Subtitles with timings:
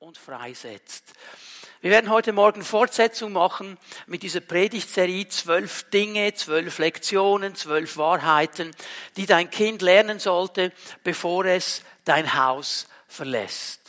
[0.00, 1.12] und freisetzt.
[1.82, 3.76] Wir werden heute Morgen Fortsetzung machen
[4.06, 8.70] mit dieser Predigtserie zwölf Dinge, zwölf Lektionen, zwölf Wahrheiten,
[9.18, 10.72] die dein Kind lernen sollte,
[11.04, 13.82] bevor es dein Haus verlässt.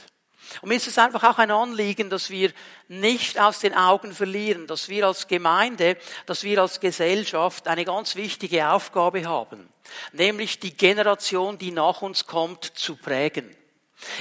[0.60, 2.52] Und mir ist es einfach auch ein Anliegen, dass wir
[2.90, 8.18] nicht aus den Augen verlieren, dass wir als Gemeinde, dass wir als Gesellschaft eine ganz
[8.18, 9.70] wichtige Aufgabe haben,
[10.12, 13.56] nämlich die Generation, die nach uns kommt, zu prägen.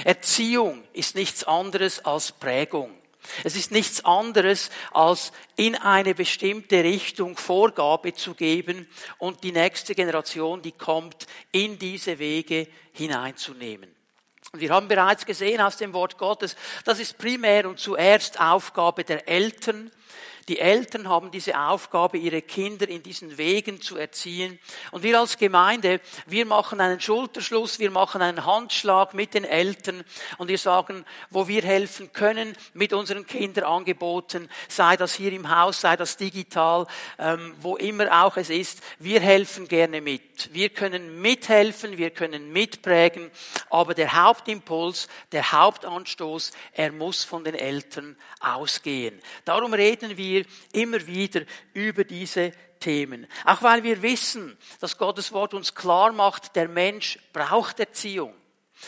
[0.03, 2.95] Erziehung ist nichts anderes als Prägung.
[3.43, 8.87] Es ist nichts anderes, als in eine bestimmte Richtung Vorgabe zu geben
[9.19, 13.95] und die nächste Generation, die kommt, in diese Wege hineinzunehmen.
[14.53, 19.27] Wir haben bereits gesehen aus dem Wort Gottes, das ist primär und zuerst Aufgabe der
[19.27, 19.91] Eltern,
[20.47, 24.59] die Eltern haben diese Aufgabe, ihre Kinder in diesen Wegen zu erziehen.
[24.91, 30.03] Und wir als Gemeinde, wir machen einen Schulterschluss, wir machen einen Handschlag mit den Eltern
[30.37, 35.81] und wir sagen, wo wir helfen können mit unseren Kinderangeboten, sei das hier im Haus,
[35.81, 36.87] sei das digital,
[37.19, 40.53] ähm, wo immer auch es ist, wir helfen gerne mit.
[40.53, 43.29] Wir können mithelfen, wir können mitprägen,
[43.69, 49.21] aber der Hauptimpuls, der Hauptanstoß, er muss von den Eltern ausgehen.
[49.45, 51.41] Darum reden wir wir immer wieder
[51.73, 53.27] über diese Themen.
[53.45, 58.33] Auch weil wir wissen, dass Gottes Wort uns klar macht, der Mensch braucht Erziehung.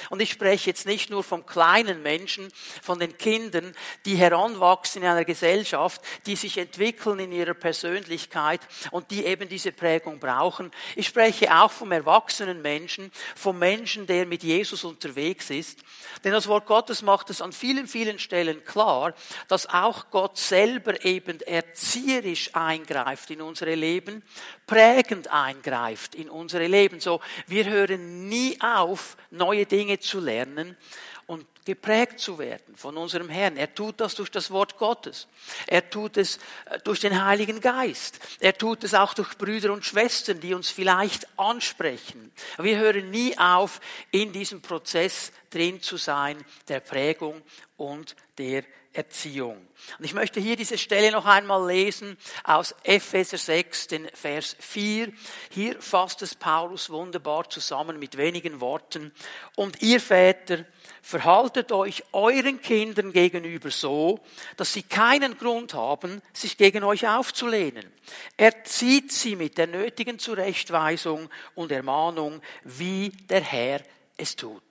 [0.09, 5.08] Und ich spreche jetzt nicht nur vom kleinen Menschen, von den Kindern, die heranwachsen in
[5.08, 10.72] einer Gesellschaft, die sich entwickeln in ihrer Persönlichkeit und die eben diese Prägung brauchen.
[10.95, 15.80] Ich spreche auch vom erwachsenen Menschen, vom Menschen, der mit Jesus unterwegs ist.
[16.23, 19.13] Denn das Wort Gottes macht es an vielen, vielen Stellen klar,
[19.47, 24.23] dass auch Gott selber eben erzieherisch eingreift in unsere Leben,
[24.66, 27.00] prägend eingreift in unsere Leben.
[27.00, 30.78] So, wir hören nie auf, neue Dinge zu lernen
[31.26, 33.56] und geprägt zu werden von unserem Herrn.
[33.56, 35.28] Er tut das durch das Wort Gottes.
[35.68, 38.19] Er tut es äh, durch den Heiligen Geist.
[38.40, 42.31] Er tut es auch durch Brüder und Schwestern, die uns vielleicht ansprechen.
[42.57, 43.80] Wir hören nie auf,
[44.12, 47.41] in diesem Prozess drin zu sein, der Prägung
[47.78, 48.63] und der
[48.94, 49.68] Erziehung.
[49.98, 55.12] Und ich möchte hier diese Stelle noch einmal lesen aus Epheser 6, den Vers 4.
[55.50, 59.12] Hier fasst es Paulus wunderbar zusammen mit wenigen Worten.
[59.56, 60.66] Und ihr Väter,
[61.02, 64.20] verhaltet euch euren Kindern gegenüber so,
[64.58, 67.92] dass sie keinen Grund haben, sich gegen euch aufzulehnen.
[68.38, 73.81] Erzieht sie mit der nötigen Zurechtweisung und Ermahnung, wie der Herr
[74.18, 74.62] es tut.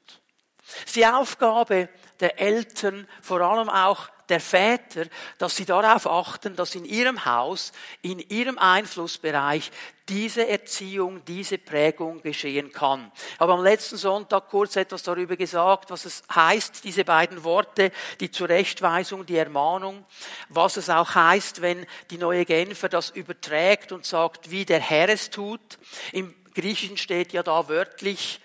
[0.95, 1.89] Die Aufgabe
[2.23, 5.07] der Eltern, vor allem auch der Väter,
[5.37, 9.71] dass sie darauf achten, dass in ihrem Haus, in ihrem Einflussbereich
[10.09, 13.13] diese Erziehung, diese Prägung geschehen kann.
[13.35, 17.93] Ich habe am letzten Sonntag kurz etwas darüber gesagt, was es heißt, diese beiden Worte,
[18.21, 20.05] die Zurechtweisung, die Ermahnung,
[20.49, 25.09] was es auch heißt, wenn die neue Genfer das überträgt und sagt, wie der Herr
[25.09, 25.79] es tut.
[26.13, 28.41] Im Griechischen steht ja da wörtlich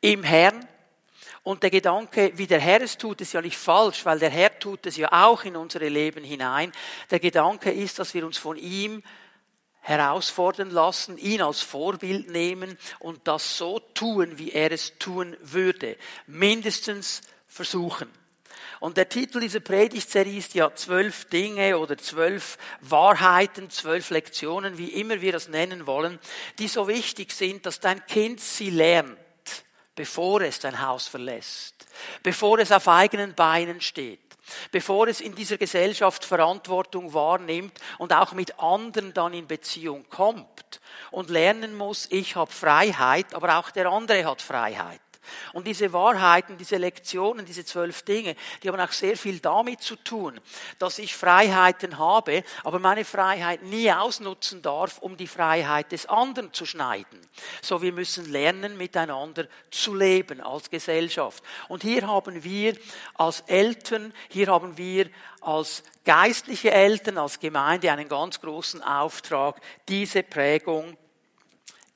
[0.00, 0.68] im Herrn.
[1.44, 4.58] Und der Gedanke, wie der Herr es tut, ist ja nicht falsch, weil der Herr
[4.58, 6.72] tut es ja auch in unsere Leben hinein.
[7.10, 9.02] Der Gedanke ist, dass wir uns von ihm
[9.80, 15.98] herausfordern lassen, ihn als Vorbild nehmen und das so tun, wie er es tun würde.
[16.26, 18.10] Mindestens versuchen.
[18.80, 24.88] Und der Titel dieser Predigtserie ist ja zwölf Dinge oder zwölf Wahrheiten, zwölf Lektionen, wie
[24.88, 26.18] immer wir das nennen wollen,
[26.58, 29.18] die so wichtig sind, dass dein Kind sie lernt
[29.94, 31.86] bevor es dein Haus verlässt,
[32.22, 34.20] bevor es auf eigenen Beinen steht,
[34.70, 40.80] bevor es in dieser Gesellschaft Verantwortung wahrnimmt und auch mit anderen dann in Beziehung kommt
[41.10, 45.00] und lernen muss, ich habe Freiheit, aber auch der andere hat Freiheit.
[45.52, 49.96] Und diese Wahrheiten, diese Lektionen, diese zwölf Dinge, die haben auch sehr viel damit zu
[49.96, 50.40] tun,
[50.78, 56.52] dass ich Freiheiten habe, aber meine Freiheit nie ausnutzen darf, um die Freiheit des anderen
[56.52, 57.20] zu schneiden.
[57.62, 61.42] So, wir müssen lernen, miteinander zu leben als Gesellschaft.
[61.68, 62.76] Und hier haben wir
[63.14, 65.08] als Eltern, hier haben wir
[65.40, 70.96] als geistliche Eltern, als Gemeinde einen ganz großen Auftrag, diese Prägung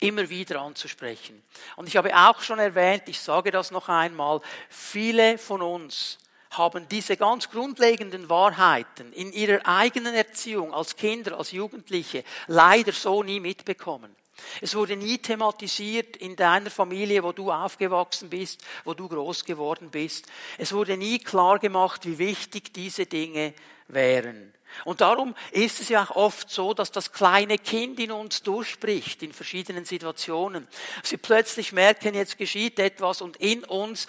[0.01, 1.43] immer wieder anzusprechen.
[1.77, 6.19] Und ich habe auch schon erwähnt, ich sage das noch einmal, viele von uns
[6.51, 13.23] haben diese ganz grundlegenden Wahrheiten in ihrer eigenen Erziehung als Kinder, als Jugendliche leider so
[13.23, 14.15] nie mitbekommen.
[14.61, 19.91] Es wurde nie thematisiert in deiner Familie, wo du aufgewachsen bist, wo du groß geworden
[19.91, 20.27] bist.
[20.59, 23.53] Es wurde nie klar gemacht, wie wichtig diese Dinge
[23.89, 24.55] wären.
[24.85, 29.23] Und darum ist es ja auch oft so, dass das kleine Kind in uns durchbricht
[29.23, 30.67] in verschiedenen Situationen.
[31.03, 34.09] Sie plötzlich merken, jetzt geschieht etwas und in uns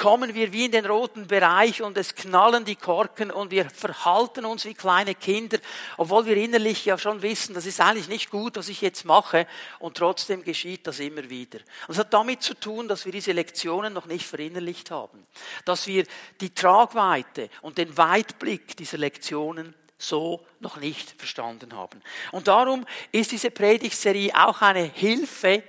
[0.00, 4.46] kommen wir wie in den roten Bereich und es knallen die Korken und wir verhalten
[4.46, 5.58] uns wie kleine Kinder,
[5.98, 9.46] obwohl wir innerlich ja schon wissen, das ist eigentlich nicht gut, was ich jetzt mache
[9.78, 11.58] und trotzdem geschieht das immer wieder.
[11.86, 15.26] Und es hat damit zu tun, dass wir diese Lektionen noch nicht verinnerlicht haben,
[15.66, 16.06] dass wir
[16.40, 22.02] die Tragweite und den Weitblick dieser Lektionen so noch nicht verstanden haben.
[22.32, 25.62] Und darum ist diese Predigtserie auch eine Hilfe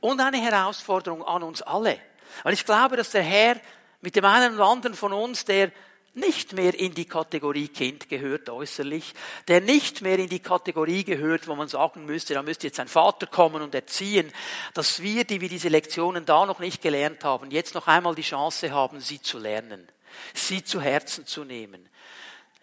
[0.00, 1.98] und eine Herausforderung an uns alle.
[2.42, 3.60] Weil ich glaube, dass der Herr
[4.00, 5.70] mit dem einen oder anderen von uns, der
[6.14, 9.14] nicht mehr in die Kategorie Kind gehört äußerlich,
[9.48, 12.88] der nicht mehr in die Kategorie gehört, wo man sagen müsste, da müsste jetzt ein
[12.88, 14.32] Vater kommen und erziehen,
[14.74, 18.22] dass wir, die wir diese Lektionen da noch nicht gelernt haben, jetzt noch einmal die
[18.22, 19.88] Chance haben, sie zu lernen,
[20.34, 21.88] sie zu Herzen zu nehmen,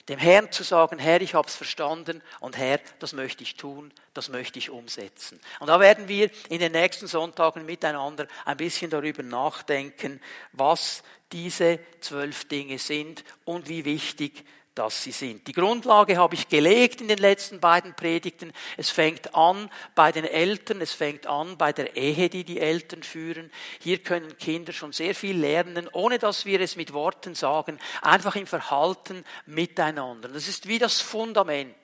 [0.09, 3.94] dem Herrn zu sagen, Herr, ich habe es verstanden und Herr, das möchte ich tun,
[4.13, 5.39] das möchte ich umsetzen.
[5.59, 10.21] Und da werden wir in den nächsten Sonntagen miteinander ein bisschen darüber nachdenken,
[10.51, 14.45] was diese zwölf Dinge sind und wie wichtig
[14.75, 15.47] dass sie sind.
[15.47, 18.53] Die Grundlage habe ich gelegt in den letzten beiden Predigten.
[18.77, 23.03] Es fängt an bei den Eltern, es fängt an bei der Ehe, die die Eltern
[23.03, 23.51] führen.
[23.79, 28.35] Hier können Kinder schon sehr viel lernen, ohne dass wir es mit Worten sagen, einfach
[28.35, 30.29] im Verhalten miteinander.
[30.29, 31.75] Das ist wie das Fundament.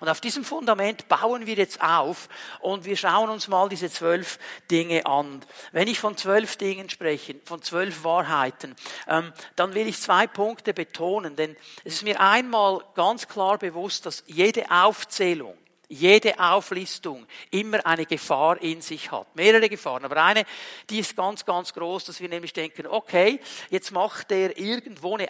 [0.00, 2.28] Und auf diesem Fundament bauen wir jetzt auf
[2.60, 4.38] und wir schauen uns mal diese zwölf
[4.70, 5.44] Dinge an.
[5.72, 8.76] Wenn ich von zwölf Dingen spreche, von zwölf Wahrheiten,
[9.08, 14.06] ähm, dann will ich zwei Punkte betonen, denn es ist mir einmal ganz klar bewusst,
[14.06, 15.56] dass jede Aufzählung
[15.94, 19.34] jede Auflistung immer eine Gefahr in sich hat.
[19.34, 20.04] Mehrere Gefahren.
[20.04, 20.44] Aber eine,
[20.90, 25.28] die ist ganz, ganz groß, dass wir nämlich denken, okay, jetzt macht er irgendwo eine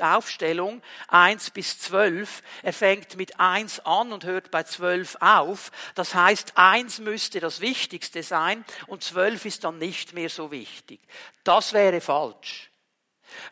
[0.00, 2.42] Aufstellung, eins bis zwölf.
[2.62, 5.70] Er fängt mit eins an und hört bei zwölf auf.
[5.94, 11.00] Das heißt, eins müsste das Wichtigste sein und zwölf ist dann nicht mehr so wichtig.
[11.44, 12.69] Das wäre falsch.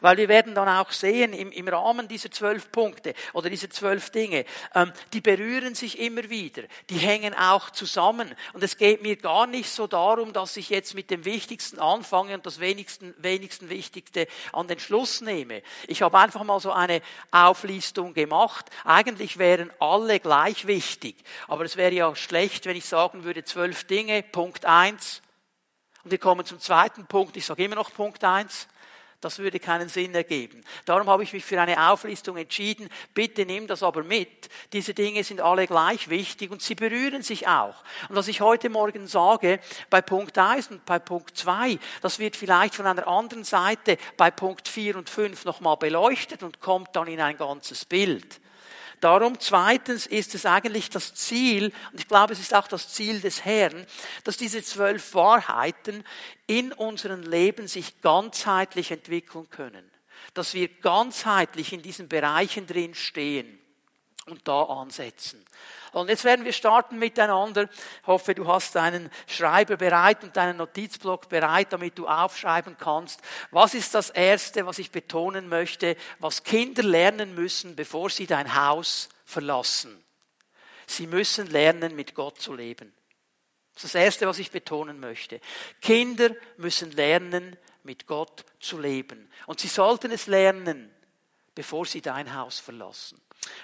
[0.00, 4.10] Weil wir werden dann auch sehen, im, im Rahmen dieser zwölf Punkte oder dieser zwölf
[4.10, 4.44] Dinge,
[4.75, 8.34] ähm, die berühren sich immer wieder, die hängen auch zusammen.
[8.52, 12.34] Und es geht mir gar nicht so darum, dass ich jetzt mit dem Wichtigsten anfange
[12.34, 15.62] und das wenigsten, wenigsten Wichtigste an den Schluss nehme.
[15.86, 18.66] Ich habe einfach mal so eine Auflistung gemacht.
[18.84, 21.16] Eigentlich wären alle gleich wichtig.
[21.46, 25.22] Aber es wäre ja schlecht, wenn ich sagen würde, zwölf Dinge, Punkt eins.
[26.04, 27.36] Und wir kommen zum zweiten Punkt.
[27.36, 28.69] Ich sage immer noch Punkt eins.
[29.20, 30.62] Das würde keinen Sinn ergeben.
[30.85, 32.88] Darum habe ich mich für eine Auflistung entschieden.
[33.15, 34.49] Bitte nimm das aber mit.
[34.73, 37.75] Diese Dinge sind alle gleich wichtig und sie berühren sich auch.
[38.09, 39.59] Und was ich heute Morgen sage,
[39.91, 44.31] bei Punkt 1 und bei Punkt 2, das wird vielleicht von einer anderen Seite bei
[44.31, 48.41] Punkt 4 und 5 nochmal beleuchtet und kommt dann in ein ganzes Bild.
[49.00, 53.21] Darum zweitens ist es eigentlich das Ziel, und ich glaube, es ist auch das Ziel
[53.21, 53.87] des Herrn,
[54.25, 56.05] dass diese zwölf Wahrheiten
[56.47, 59.89] in unserem Leben sich ganzheitlich entwickeln können.
[60.35, 63.59] Dass wir ganzheitlich in diesen Bereichen drin stehen
[64.28, 65.44] und da ansetzen.
[65.92, 67.69] Und jetzt werden wir starten miteinander.
[68.02, 73.20] Ich hoffe, du hast deinen Schreiber bereit und deinen Notizblock bereit, damit du aufschreiben kannst.
[73.50, 78.54] Was ist das Erste, was ich betonen möchte, was Kinder lernen müssen, bevor sie dein
[78.54, 80.04] Haus verlassen?
[80.86, 82.92] Sie müssen lernen, mit Gott zu leben.
[83.75, 85.40] Das ist das Erste, was ich betonen möchte.
[85.80, 89.30] Kinder müssen lernen, mit Gott zu leben.
[89.47, 90.90] Und sie sollten es lernen,
[91.54, 93.20] bevor sie dein Haus verlassen.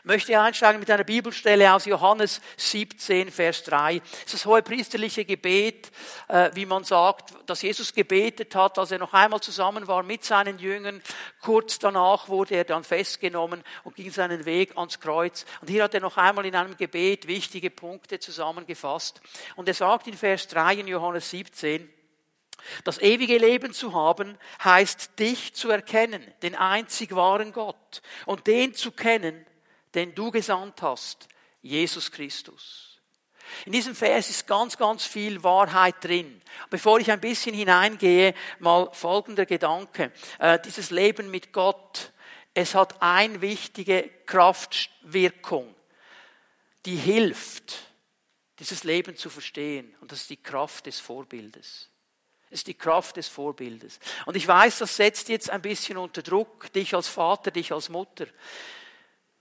[0.06, 4.00] Möchte einsteigen mit einer Bibelstelle aus Johannes 17, Vers 3.
[4.00, 5.90] Das ist das hohe priesterliche Gebet,
[6.28, 10.22] äh, wie man sagt, dass Jesus gebetet hat, als er noch einmal zusammen war mit
[10.22, 11.02] seinen Jüngern.
[11.40, 15.46] Kurz danach wurde er dann festgenommen und ging seinen Weg ans Kreuz.
[15.62, 19.22] Und hier hat er noch einmal in einem Gebet wichtige Punkte zusammengefasst.
[19.56, 21.90] Und er sagt in Vers 3 in Johannes 17,
[22.84, 28.74] das ewige Leben zu haben, heißt dich zu erkennen, den einzig wahren Gott, und den
[28.74, 29.46] zu kennen,
[29.94, 31.28] den du gesandt hast,
[31.62, 32.94] Jesus Christus.
[33.66, 36.40] In diesem Vers ist ganz, ganz viel Wahrheit drin.
[36.70, 40.12] Bevor ich ein bisschen hineingehe, mal folgender Gedanke.
[40.38, 42.12] Äh, dieses Leben mit Gott,
[42.54, 45.74] es hat eine wichtige Kraftwirkung,
[46.86, 47.78] die hilft,
[48.58, 49.94] dieses Leben zu verstehen.
[50.00, 51.90] Und das ist die Kraft des Vorbildes.
[52.50, 53.98] Es ist die Kraft des Vorbildes.
[54.26, 57.88] Und ich weiß, das setzt jetzt ein bisschen unter Druck, dich als Vater, dich als
[57.88, 58.26] Mutter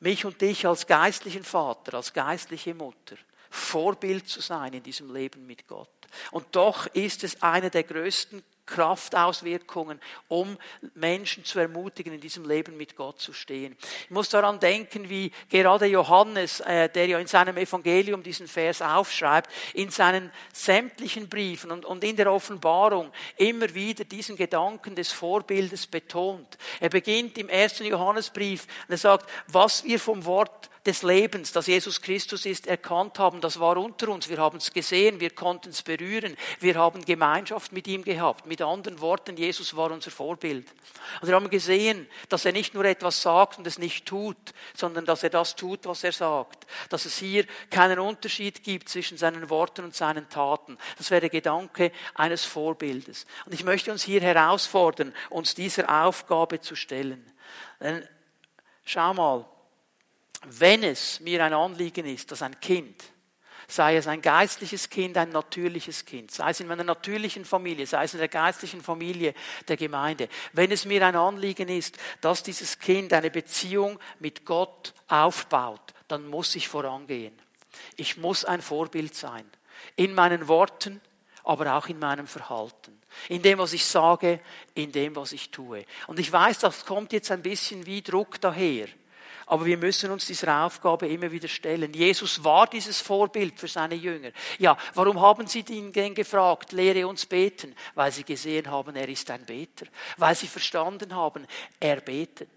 [0.04, 3.16] mich und dich als geistlichen Vater, als geistliche Mutter,
[3.50, 5.90] Vorbild zu sein in diesem Leben mit Gott.
[6.32, 10.58] Und doch ist es eine der größten Kraftauswirkungen, um
[10.96, 13.76] Menschen zu ermutigen, in diesem Leben mit Gott zu stehen.
[14.06, 18.82] Ich muss daran denken, wie gerade Johannes, äh, der ja in seinem Evangelium diesen Vers
[18.82, 25.12] aufschreibt, in seinen sämtlichen Briefen und, und in der Offenbarung immer wieder diesen Gedanken des
[25.12, 26.58] Vorbildes betont.
[26.80, 31.68] Er beginnt im ersten Johannesbrief und er sagt, was wir vom Wort des Lebens, das
[31.68, 34.28] Jesus Christus ist, erkannt haben, das war unter uns.
[34.28, 38.46] Wir haben es gesehen, wir konnten es berühren, wir haben Gemeinschaft mit ihm gehabt.
[38.46, 40.68] Mit anderen Worten, Jesus war unser Vorbild.
[41.22, 44.38] Und wir haben gesehen, dass er nicht nur etwas sagt und es nicht tut,
[44.74, 46.68] sondern dass er das tut, was er sagt.
[46.90, 50.78] Dass es hier keinen Unterschied gibt zwischen seinen Worten und seinen Taten.
[50.98, 53.26] Das wäre der Gedanke eines Vorbildes.
[53.46, 57.26] Und ich möchte uns hier herausfordern, uns dieser Aufgabe zu stellen.
[58.84, 59.46] Schau mal,
[60.46, 63.04] wenn es mir ein Anliegen ist, dass ein Kind,
[63.68, 68.04] sei es ein geistliches Kind, ein natürliches Kind, sei es in meiner natürlichen Familie, sei
[68.04, 69.34] es in der geistlichen Familie
[69.68, 74.94] der Gemeinde, wenn es mir ein Anliegen ist, dass dieses Kind eine Beziehung mit Gott
[75.08, 77.34] aufbaut, dann muss ich vorangehen.
[77.96, 79.50] Ich muss ein Vorbild sein.
[79.96, 81.02] In meinen Worten,
[81.44, 83.00] aber auch in meinem Verhalten.
[83.30, 84.40] In dem, was ich sage,
[84.76, 85.86] in dem, was ich tue.
[86.08, 88.88] Und ich weiß, das kommt jetzt ein bisschen wie Druck daher.
[89.46, 91.94] Aber wir müssen uns dieser Aufgabe immer wieder stellen.
[91.94, 94.32] Jesus war dieses Vorbild für seine Jünger.
[94.60, 97.76] Ja, warum haben sie ihn denn gefragt, lehre uns beten?
[97.96, 99.86] Weil sie gesehen haben, er ist ein Beter.
[100.18, 101.46] Weil sie verstanden haben,
[101.80, 102.50] er betet.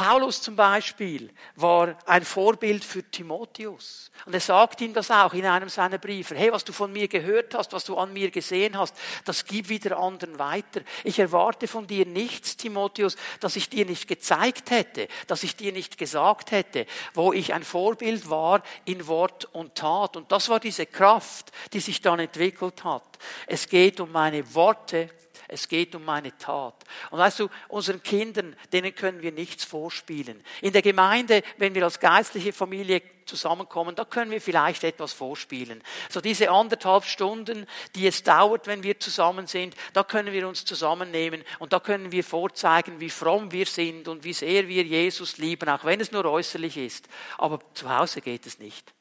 [0.00, 4.10] Paulus zum Beispiel war ein Vorbild für Timotheus.
[4.24, 6.34] Und er sagt ihm das auch in einem seiner Briefe.
[6.34, 9.68] Hey, was du von mir gehört hast, was du an mir gesehen hast, das gib
[9.68, 10.80] wieder anderen weiter.
[11.04, 15.70] Ich erwarte von dir nichts, Timotheus, das ich dir nicht gezeigt hätte, das ich dir
[15.70, 20.16] nicht gesagt hätte, wo ich ein Vorbild war in Wort und Tat.
[20.16, 23.18] Und das war diese Kraft, die sich dann entwickelt hat.
[23.46, 25.10] Es geht um meine Worte
[25.52, 26.74] es geht um meine Tat.
[27.10, 30.42] Und weißt du, unseren Kindern, denen können wir nichts vorspielen.
[30.60, 35.82] In der Gemeinde, wenn wir als geistliche Familie zusammenkommen, da können wir vielleicht etwas vorspielen.
[36.08, 40.64] So diese anderthalb Stunden, die es dauert, wenn wir zusammen sind, da können wir uns
[40.64, 45.38] zusammennehmen und da können wir vorzeigen, wie fromm wir sind und wie sehr wir Jesus
[45.38, 47.08] lieben, auch wenn es nur äußerlich ist.
[47.38, 48.92] Aber zu Hause geht es nicht.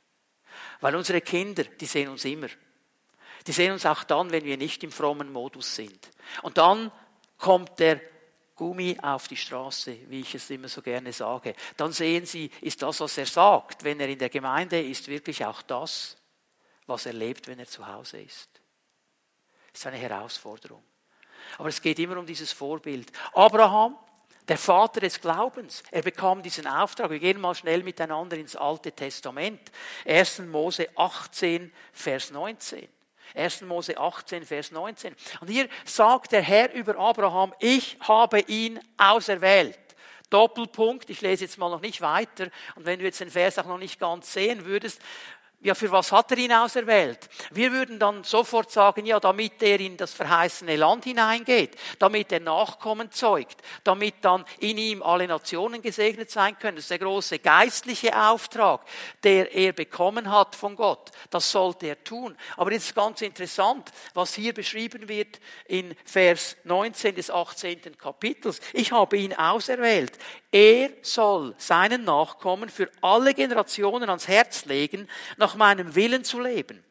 [0.81, 2.47] Weil unsere Kinder, die sehen uns immer.
[3.47, 6.09] Die sehen uns auch dann, wenn wir nicht im frommen Modus sind.
[6.41, 6.91] Und dann
[7.37, 8.01] kommt der
[8.55, 11.55] Gummi auf die Straße, wie ich es immer so gerne sage.
[11.77, 15.45] Dann sehen Sie, ist das, was er sagt, wenn er in der Gemeinde ist, wirklich
[15.45, 16.17] auch das,
[16.85, 18.49] was er lebt, wenn er zu Hause ist.
[19.71, 20.83] Das ist eine Herausforderung.
[21.57, 23.11] Aber es geht immer um dieses Vorbild.
[23.33, 23.97] Abraham,
[24.45, 27.11] der Vater des Glaubens, er bekam diesen Auftrag.
[27.11, 29.71] Wir gehen mal schnell miteinander ins Alte Testament.
[30.05, 30.39] 1.
[30.39, 32.89] Mose 18, Vers 19.
[33.35, 33.61] 1.
[33.61, 35.15] Mose 18, Vers 19.
[35.41, 39.77] Und hier sagt der Herr über Abraham, ich habe ihn auserwählt.
[40.29, 42.49] Doppelpunkt, ich lese jetzt mal noch nicht weiter.
[42.75, 45.01] Und wenn du jetzt den Vers auch noch nicht ganz sehen würdest,
[45.61, 47.27] ja, für was hat er ihn auserwählt?
[47.51, 52.39] Wir würden dann sofort sagen, ja, damit er in das verheißene Land hineingeht, damit er
[52.39, 56.77] Nachkommen zeugt, damit dann in ihm alle Nationen gesegnet sein können.
[56.77, 58.85] Das ist der große geistliche Auftrag,
[59.23, 61.11] der er bekommen hat von Gott.
[61.29, 62.37] Das sollte er tun.
[62.55, 67.97] Aber jetzt ist ganz interessant, was hier beschrieben wird in Vers 19 des 18.
[67.97, 68.61] Kapitels.
[68.71, 70.17] Ich habe ihn auserwählt.
[70.51, 76.83] Er soll seinen Nachkommen für alle Generationen ans Herz legen, nach meinem Willen zu leben.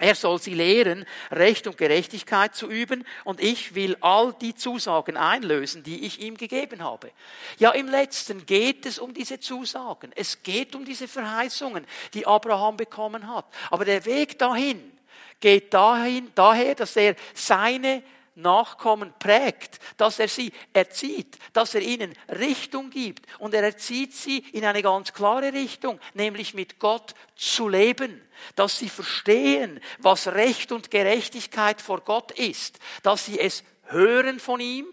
[0.00, 5.18] Er soll sie lehren, Recht und Gerechtigkeit zu üben, und ich will all die Zusagen
[5.18, 7.10] einlösen, die ich ihm gegeben habe.
[7.58, 10.10] Ja, im letzten geht es um diese Zusagen.
[10.16, 13.44] Es geht um diese Verheißungen, die Abraham bekommen hat.
[13.70, 14.90] Aber der Weg dahin
[15.38, 18.02] geht dahin, daher, dass er seine
[18.40, 23.26] Nachkommen prägt, dass er sie erzieht, dass er ihnen Richtung gibt.
[23.38, 28.20] Und er erzieht sie in eine ganz klare Richtung, nämlich mit Gott zu leben,
[28.54, 34.60] dass sie verstehen, was Recht und Gerechtigkeit vor Gott ist, dass sie es hören von
[34.60, 34.86] ihm,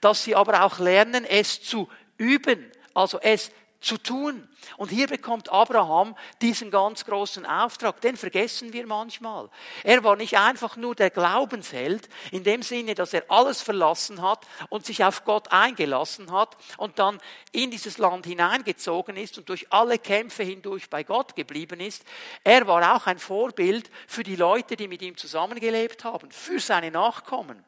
[0.00, 3.50] dass sie aber auch lernen, es zu üben, also es
[3.80, 4.48] zu tun.
[4.76, 9.48] Und hier bekommt Abraham diesen ganz großen Auftrag, den vergessen wir manchmal.
[9.84, 14.46] Er war nicht einfach nur der Glaubensheld, in dem Sinne, dass er alles verlassen hat
[14.68, 17.20] und sich auf Gott eingelassen hat und dann
[17.52, 22.04] in dieses Land hineingezogen ist und durch alle Kämpfe hindurch bei Gott geblieben ist.
[22.42, 26.90] Er war auch ein Vorbild für die Leute, die mit ihm zusammengelebt haben, für seine
[26.90, 27.64] Nachkommen.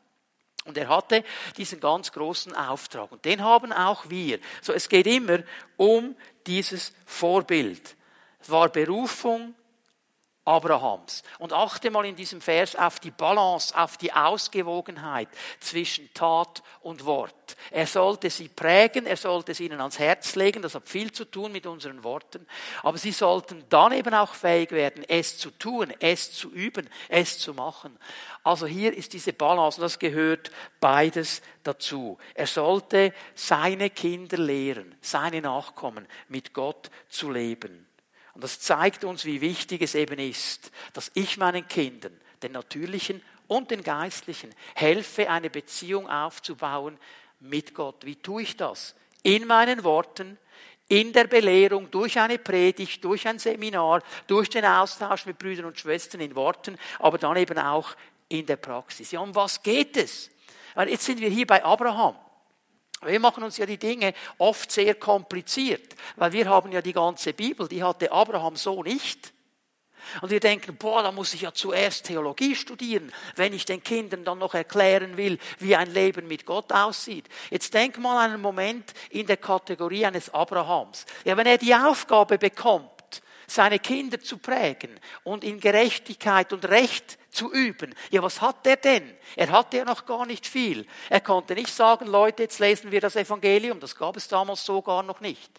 [0.64, 1.24] Und er hatte
[1.56, 3.10] diesen ganz großen Auftrag.
[3.12, 4.38] Und den haben auch wir.
[4.60, 5.40] So, es geht immer
[5.76, 6.14] um
[6.46, 7.96] dieses Vorbild.
[8.40, 9.54] Es war Berufung,
[10.50, 11.22] Abrahams.
[11.38, 15.28] Und achte mal in diesem Vers auf die Balance, auf die Ausgewogenheit
[15.60, 17.56] zwischen Tat und Wort.
[17.70, 21.24] Er sollte sie prägen, er sollte es ihnen ans Herz legen, das hat viel zu
[21.24, 22.46] tun mit unseren Worten,
[22.82, 27.38] aber sie sollten dann eben auch fähig werden, es zu tun, es zu üben, es
[27.38, 27.96] zu machen.
[28.42, 32.18] Also hier ist diese Balance und das gehört beides dazu.
[32.34, 37.86] Er sollte seine Kinder lehren, seine Nachkommen mit Gott zu leben.
[38.40, 43.22] Und das zeigt uns, wie wichtig es eben ist, dass ich meinen Kindern, den natürlichen
[43.48, 46.96] und den geistlichen, helfe, eine Beziehung aufzubauen
[47.40, 47.96] mit Gott.
[48.06, 48.94] Wie tue ich das?
[49.22, 50.38] In meinen Worten,
[50.88, 55.78] in der Belehrung, durch eine Predigt, durch ein Seminar, durch den Austausch mit Brüdern und
[55.78, 57.94] Schwestern in Worten, aber dann eben auch
[58.30, 59.10] in der Praxis.
[59.10, 60.30] Ja, um was geht es?
[60.86, 62.16] Jetzt sind wir hier bei Abraham.
[63.02, 67.32] Wir machen uns ja die Dinge oft sehr kompliziert, weil wir haben ja die ganze
[67.32, 69.32] Bibel, die hatte Abraham so nicht.
[70.20, 74.24] Und wir denken, boah, da muss ich ja zuerst Theologie studieren, wenn ich den Kindern
[74.24, 77.26] dann noch erklären will, wie ein Leben mit Gott aussieht.
[77.50, 81.06] Jetzt denk mal einen Moment in der Kategorie eines Abrahams.
[81.24, 82.90] Ja, wenn er die Aufgabe bekommt,
[83.50, 87.94] seine Kinder zu prägen und in Gerechtigkeit und Recht zu üben.
[88.10, 89.16] Ja, was hat er denn?
[89.36, 90.86] Er hatte ja noch gar nicht viel.
[91.08, 93.80] Er konnte nicht sagen, Leute, jetzt lesen wir das Evangelium.
[93.80, 95.50] Das gab es damals so gar noch nicht.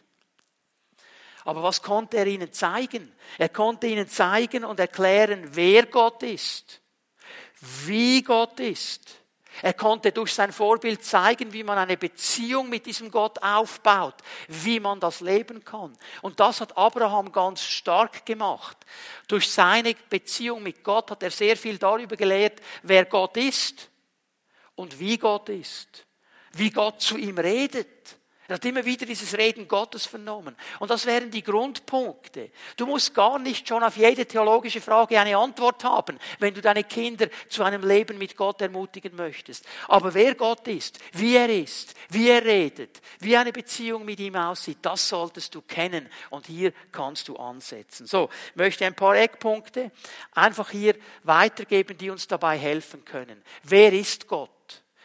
[1.43, 3.11] Aber was konnte er ihnen zeigen?
[3.37, 6.81] Er konnte ihnen zeigen und erklären, wer Gott ist,
[7.59, 9.20] wie Gott ist
[9.61, 14.15] er konnte durch sein Vorbild zeigen, wie man eine Beziehung mit diesem Gott aufbaut,
[14.47, 15.95] wie man das leben kann.
[16.21, 18.77] Und das hat Abraham ganz stark gemacht.
[19.27, 23.89] Durch seine Beziehung mit Gott hat er sehr viel darüber gelehrt, wer Gott ist
[24.75, 26.05] und wie Gott ist,
[26.53, 28.00] wie Gott zu ihm redet
[28.51, 30.57] er hat immer wieder dieses Reden Gottes vernommen.
[30.79, 32.51] Und das wären die Grundpunkte.
[32.75, 36.83] Du musst gar nicht schon auf jede theologische Frage eine Antwort haben, wenn du deine
[36.83, 39.65] Kinder zu einem Leben mit Gott ermutigen möchtest.
[39.87, 44.35] Aber wer Gott ist, wie er ist, wie er redet, wie eine Beziehung mit ihm
[44.35, 46.09] aussieht, das solltest du kennen.
[46.29, 48.05] Und hier kannst du ansetzen.
[48.05, 49.91] So, ich möchte ein paar Eckpunkte
[50.33, 53.41] einfach hier weitergeben, die uns dabei helfen können.
[53.63, 54.49] Wer ist Gott?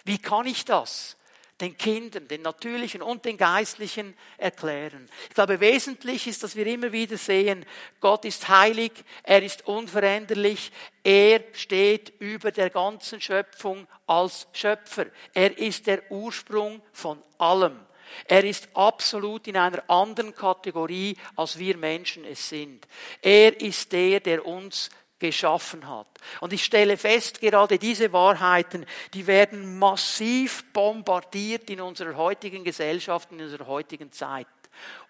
[0.04, 1.16] Wie kann ich das?
[1.60, 5.08] Den Kindern, den natürlichen und den geistlichen erklären.
[5.28, 7.64] Ich glaube, wesentlich ist, dass wir immer wieder sehen,
[8.00, 8.92] Gott ist heilig,
[9.22, 10.70] er ist unveränderlich,
[11.02, 15.06] er steht über der ganzen Schöpfung als Schöpfer.
[15.32, 17.80] Er ist der Ursprung von allem.
[18.26, 22.86] Er ist absolut in einer anderen Kategorie, als wir Menschen es sind.
[23.20, 26.06] Er ist der, der uns geschaffen hat.
[26.40, 33.32] Und ich stelle fest, gerade diese Wahrheiten, die werden massiv bombardiert in unserer heutigen Gesellschaft,
[33.32, 34.46] in unserer heutigen Zeit.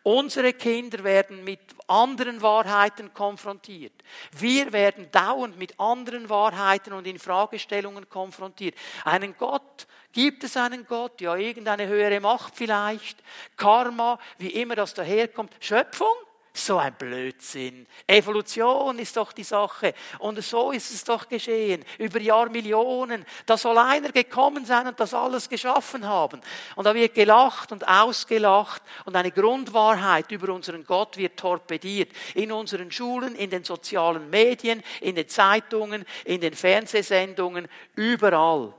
[0.02, 3.92] Unsere Kinder werden mit anderen Wahrheiten konfrontiert.
[4.38, 8.76] Wir werden dauernd mit anderen Wahrheiten und Infragestellungen konfrontiert.
[9.04, 11.20] Einen Gott, gibt es einen Gott?
[11.20, 13.20] Ja, irgendeine höhere Macht vielleicht.
[13.56, 15.52] Karma, wie immer das daherkommt.
[15.58, 16.14] Schöpfung?
[16.58, 17.86] So ein Blödsinn.
[18.06, 19.92] Evolution ist doch die Sache.
[20.20, 21.84] Und so ist es doch geschehen.
[21.98, 23.26] Über Jahrmillionen.
[23.44, 26.40] Da soll einer gekommen sein und das alles geschaffen haben.
[26.74, 32.10] Und da wird gelacht und ausgelacht und eine Grundwahrheit über unseren Gott wird torpediert.
[32.34, 38.72] In unseren Schulen, in den sozialen Medien, in den Zeitungen, in den Fernsehsendungen, überall.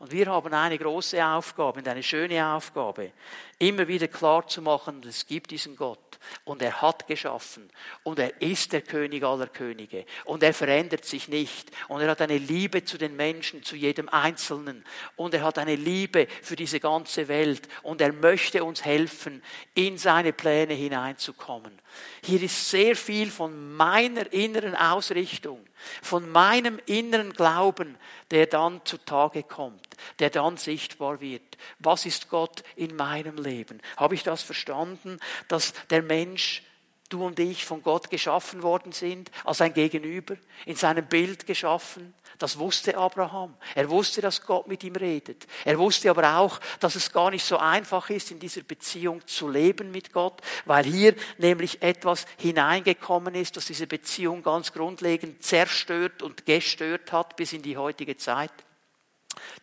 [0.00, 3.12] Und wir haben eine große Aufgabe und eine schöne Aufgabe,
[3.60, 5.98] immer wieder klar zu machen, es gibt diesen Gott.
[6.44, 7.70] Und er hat geschaffen.
[8.02, 10.04] Und er ist der König aller Könige.
[10.24, 11.70] Und er verändert sich nicht.
[11.88, 14.84] Und er hat eine Liebe zu den Menschen, zu jedem Einzelnen.
[15.16, 17.68] Und er hat eine Liebe für diese ganze Welt.
[17.82, 19.42] Und er möchte uns helfen,
[19.74, 21.78] in seine Pläne hineinzukommen.
[22.22, 25.64] Hier ist sehr viel von meiner inneren Ausrichtung,
[26.02, 27.96] von meinem inneren Glauben,
[28.30, 31.58] der dann zutage kommt, der dann sichtbar wird.
[31.78, 33.80] Was ist Gott in meinem Leben?
[33.96, 36.62] Habe ich das verstanden, dass der Mensch
[37.10, 42.14] du und ich von Gott geschaffen worden sind, als ein Gegenüber, in seinem Bild geschaffen.
[42.38, 43.54] Das wusste Abraham.
[43.74, 45.46] Er wusste, dass Gott mit ihm redet.
[45.64, 49.48] Er wusste aber auch, dass es gar nicht so einfach ist, in dieser Beziehung zu
[49.48, 56.22] leben mit Gott, weil hier nämlich etwas hineingekommen ist, das diese Beziehung ganz grundlegend zerstört
[56.22, 58.52] und gestört hat bis in die heutige Zeit.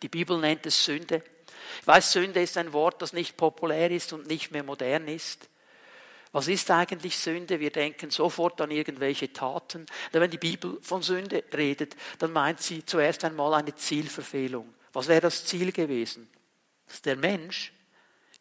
[0.02, 1.22] Die Bibel nennt es Sünde.
[1.80, 5.48] Ich weiß, Sünde ist ein Wort, das nicht populär ist und nicht mehr modern ist.
[6.32, 7.58] Was ist eigentlich Sünde?
[7.58, 9.86] Wir denken sofort an irgendwelche Taten.
[10.12, 14.74] Wenn die Bibel von Sünde redet, dann meint sie zuerst einmal eine Zielverfehlung.
[14.92, 16.28] Was wäre das Ziel gewesen?
[16.86, 17.72] Dass der Mensch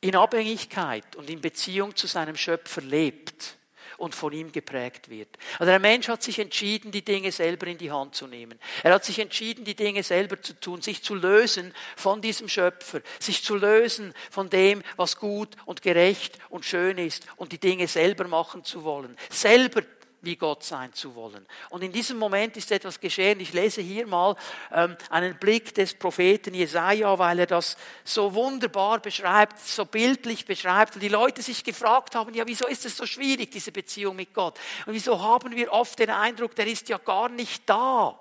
[0.01, 3.56] in Abhängigkeit und in Beziehung zu seinem Schöpfer lebt
[3.97, 5.29] und von ihm geprägt wird.
[5.59, 8.59] Also der Mensch hat sich entschieden, die Dinge selber in die Hand zu nehmen.
[8.83, 13.01] Er hat sich entschieden, die Dinge selber zu tun, sich zu lösen von diesem Schöpfer,
[13.19, 17.87] sich zu lösen von dem, was gut und gerecht und schön ist und die Dinge
[17.87, 19.17] selber machen zu wollen.
[19.29, 19.81] Selber
[20.27, 21.47] wie Gott sein zu wollen.
[21.69, 23.39] Und in diesem Moment ist etwas geschehen.
[23.39, 24.35] Ich lese hier mal
[24.73, 30.95] ähm, einen Blick des Propheten Jesaja, weil er das so wunderbar beschreibt, so bildlich beschreibt.
[30.95, 34.33] Und die Leute sich gefragt haben, ja, wieso ist es so schwierig, diese Beziehung mit
[34.33, 34.59] Gott?
[34.85, 38.19] Und wieso haben wir oft den Eindruck, der ist ja gar nicht da?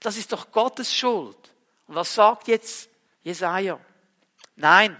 [0.00, 1.38] Das ist doch Gottes Schuld.
[1.86, 2.90] Und was sagt jetzt
[3.22, 3.80] Jesaja?
[4.56, 4.94] Nein,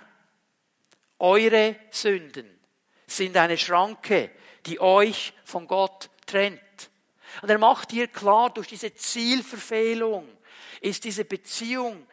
[1.19, 2.59] eure Sünden
[3.07, 4.31] sind eine Schranke,
[4.67, 6.91] die euch von Gott trennt.
[7.43, 10.29] Und er macht hier klar, durch diese Zielverfehlung
[10.81, 12.07] ist diese Beziehung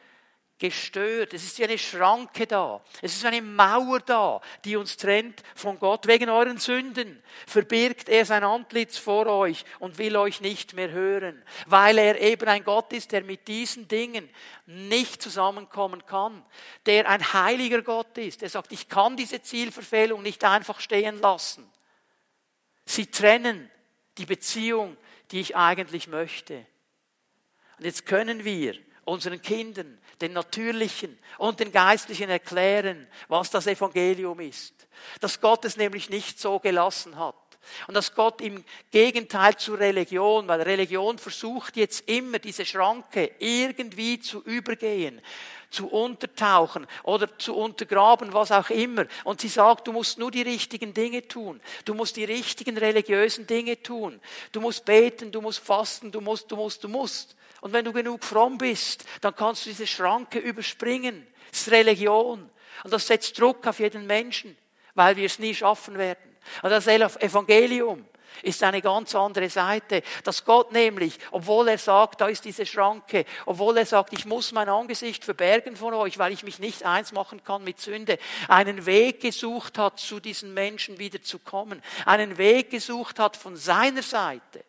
[0.60, 1.34] gestört.
[1.34, 2.82] Es ist wie eine Schranke da.
[3.01, 6.08] Es ist eine Mauer da, die uns trennt von Gott.
[6.08, 11.43] Wegen euren Sünden verbirgt er sein Antlitz vor euch und will euch nicht mehr hören,
[11.67, 14.30] weil er eben ein Gott ist, der mit diesen Dingen
[14.65, 16.43] nicht zusammenkommen kann,
[16.86, 18.41] der ein heiliger Gott ist.
[18.41, 21.71] Er sagt, ich kann diese Zielverfehlung nicht einfach stehen lassen.
[22.86, 23.69] Sie trennen
[24.17, 24.97] die Beziehung,
[25.32, 26.65] die ich eigentlich möchte.
[27.77, 28.75] Und jetzt können wir
[29.06, 34.88] unseren Kindern, den natürlichen und den geistlichen erklären, was das Evangelium ist.
[35.21, 37.36] Dass Gott es nämlich nicht so gelassen hat.
[37.88, 44.19] Und dass Gott im Gegenteil zur Religion, weil Religion versucht jetzt immer diese Schranke irgendwie
[44.19, 45.21] zu übergehen,
[45.69, 49.06] zu untertauchen oder zu untergraben, was auch immer.
[49.23, 51.62] Und sie sagt, du musst nur die richtigen Dinge tun.
[51.86, 54.19] Du musst die richtigen religiösen Dinge tun.
[54.51, 57.36] Du musst beten, du musst fasten, du musst, du musst, du musst.
[57.62, 61.27] Und wenn du genug fromm bist, dann kannst du diese Schranke überspringen.
[61.51, 62.49] Das ist Religion.
[62.84, 64.56] Und das setzt Druck auf jeden Menschen,
[64.93, 66.38] weil wir es nie schaffen werden.
[66.62, 68.06] Und das Evangelium
[68.43, 70.04] ist eine ganz andere Seite.
[70.23, 74.52] Dass Gott nämlich, obwohl er sagt, da ist diese Schranke, obwohl er sagt, ich muss
[74.52, 78.86] mein Angesicht verbergen von euch, weil ich mich nicht eins machen kann mit Sünde, einen
[78.86, 84.04] Weg gesucht hat, zu diesen Menschen wieder zu kommen, einen Weg gesucht hat von seiner
[84.04, 84.63] Seite,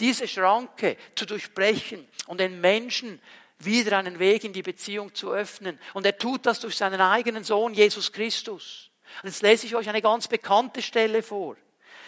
[0.00, 3.20] diese Schranke zu durchbrechen und den Menschen
[3.58, 5.78] wieder einen Weg in die Beziehung zu öffnen.
[5.94, 8.90] Und er tut das durch seinen eigenen Sohn Jesus Christus.
[9.22, 11.56] Und jetzt lese ich euch eine ganz bekannte Stelle vor.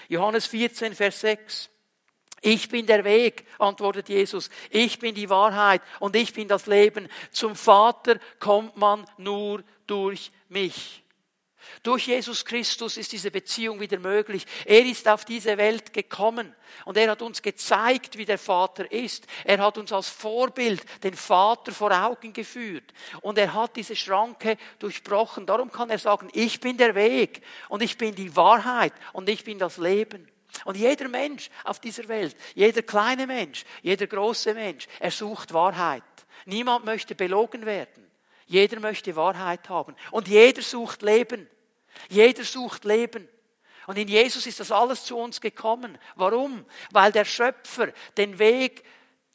[0.09, 1.71] Johannes 14, Vers 6.
[2.41, 4.49] Ich bin der Weg, antwortet Jesus.
[4.71, 7.09] Ich bin die Wahrheit und ich bin das Leben.
[7.31, 11.03] Zum Vater kommt man nur durch mich.
[11.83, 14.47] Durch Jesus Christus ist diese Beziehung wieder möglich.
[14.65, 16.55] Er ist auf diese Welt gekommen
[16.85, 19.27] und er hat uns gezeigt, wie der Vater ist.
[19.45, 24.57] Er hat uns als Vorbild den Vater vor Augen geführt und er hat diese Schranke
[24.79, 25.47] durchbrochen.
[25.47, 29.45] Darum kann er sagen, ich bin der Weg und ich bin die Wahrheit und ich
[29.45, 30.29] bin das Leben.
[30.65, 36.03] Und jeder Mensch auf dieser Welt, jeder kleine Mensch, jeder große Mensch, er sucht Wahrheit.
[36.47, 38.11] Niemand möchte belogen werden.
[38.47, 39.95] Jeder möchte Wahrheit haben.
[40.11, 41.49] Und jeder sucht Leben.
[42.09, 43.29] Jeder sucht Leben.
[43.87, 45.97] Und in Jesus ist das alles zu uns gekommen.
[46.15, 46.65] Warum?
[46.93, 48.85] Weil der Schöpfer den Weg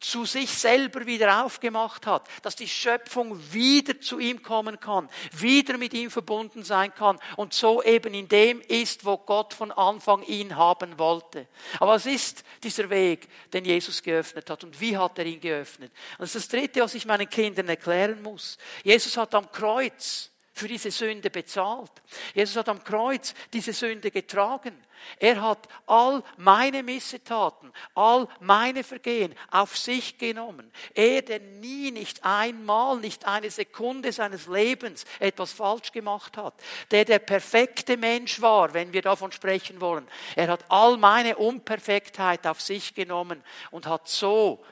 [0.04, 5.78] zu sich selber wieder aufgemacht hat, dass die Schöpfung wieder zu ihm kommen kann, wieder
[5.78, 10.22] mit ihm verbunden sein kann und so eben in dem ist, wo Gott von Anfang
[10.24, 11.48] ihn haben wollte.
[11.80, 15.92] Aber was ist dieser Weg, den Jesus geöffnet hat und wie hat er ihn geöffnet?
[16.18, 18.58] Das ist das Dritte, was ich meinen Kindern erklären muss.
[18.82, 21.90] Jesus hat am Kreuz für diese Sünde bezahlt.
[22.32, 24.80] Jesus hat am Kreuz diese Sünde getragen.
[25.18, 30.70] Er hat all meine Missetaten, all meine Vergehen auf sich genommen.
[30.94, 36.54] Er, der nie, nicht einmal, nicht eine Sekunde seines Lebens etwas falsch gemacht hat.
[36.92, 40.06] Der der perfekte Mensch war, wenn wir davon sprechen wollen.
[40.36, 44.64] Er hat all meine Unperfektheit auf sich genommen und hat so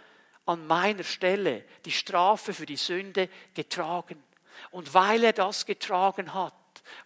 [0.46, 4.22] an meiner Stelle die Strafe für die Sünde getragen.
[4.72, 6.54] Und weil er das getragen hat,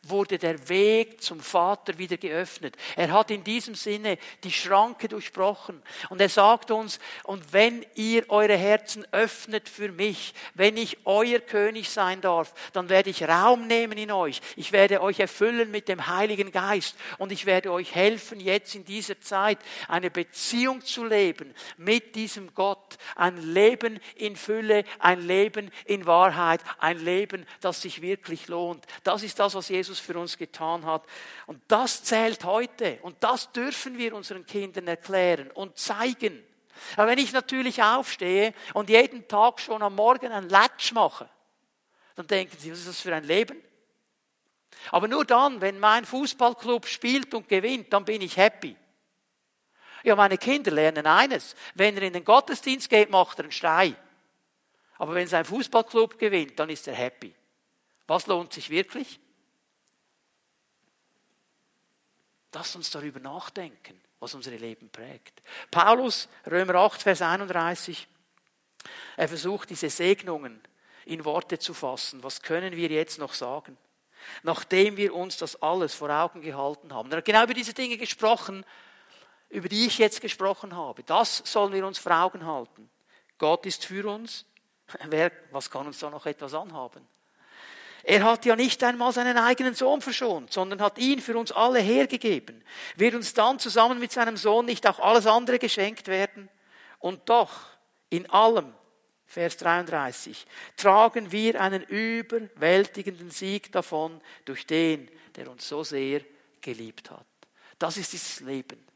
[0.02, 2.76] wurde der Weg zum Vater wieder geöffnet.
[2.96, 5.82] Er hat in diesem Sinne die Schranke durchbrochen.
[6.10, 11.40] Und er sagt uns, und wenn ihr eure Herzen öffnet für mich, wenn ich euer
[11.40, 14.40] König sein darf, dann werde ich Raum nehmen in euch.
[14.56, 16.96] Ich werde euch erfüllen mit dem Heiligen Geist.
[17.18, 19.58] Und ich werde euch helfen, jetzt in dieser Zeit
[19.88, 22.96] eine Beziehung zu leben mit diesem Gott.
[23.14, 28.84] Ein Leben in Fülle, ein Leben in Wahrheit, ein Leben, das sich wirklich lohnt.
[29.02, 31.04] Das ist das, was Jesus für uns getan hat.
[31.46, 32.98] Und das zählt heute.
[33.02, 36.42] Und das dürfen wir unseren Kindern erklären und zeigen.
[36.96, 41.28] Aber wenn ich natürlich aufstehe und jeden Tag schon am Morgen ein Latsch mache,
[42.14, 43.62] dann denken sie, was ist das für ein Leben?
[44.90, 48.76] Aber nur dann, wenn mein Fußballclub spielt und gewinnt, dann bin ich happy.
[50.02, 51.56] Ja, meine Kinder lernen eines.
[51.74, 53.96] Wenn er in den Gottesdienst geht, macht er einen Stein.
[54.98, 57.34] Aber wenn sein Fußballclub gewinnt, dann ist er happy.
[58.06, 59.18] Was lohnt sich wirklich?
[62.56, 65.42] Lass uns darüber nachdenken, was unsere Leben prägt.
[65.70, 68.08] Paulus, Römer 8, Vers 31,
[69.18, 70.62] er versucht diese Segnungen
[71.04, 72.22] in Worte zu fassen.
[72.22, 73.76] Was können wir jetzt noch sagen?
[74.42, 77.10] Nachdem wir uns das alles vor Augen gehalten haben.
[77.10, 78.64] Er hat genau über diese Dinge gesprochen,
[79.50, 81.02] über die ich jetzt gesprochen habe.
[81.02, 82.88] Das sollen wir uns vor Augen halten.
[83.36, 84.46] Gott ist für uns.
[85.04, 87.06] Wer, was kann uns da noch etwas anhaben?
[88.08, 91.80] Er hat ja nicht einmal seinen eigenen Sohn verschont, sondern hat ihn für uns alle
[91.80, 92.62] hergegeben.
[92.94, 96.48] Wird uns dann zusammen mit seinem Sohn nicht auch alles andere geschenkt werden?
[97.00, 97.50] Und doch,
[98.08, 98.72] in allem,
[99.26, 106.20] Vers 33, tragen wir einen überwältigenden Sieg davon durch den, der uns so sehr
[106.60, 107.26] geliebt hat.
[107.76, 108.86] Das ist dieses Leben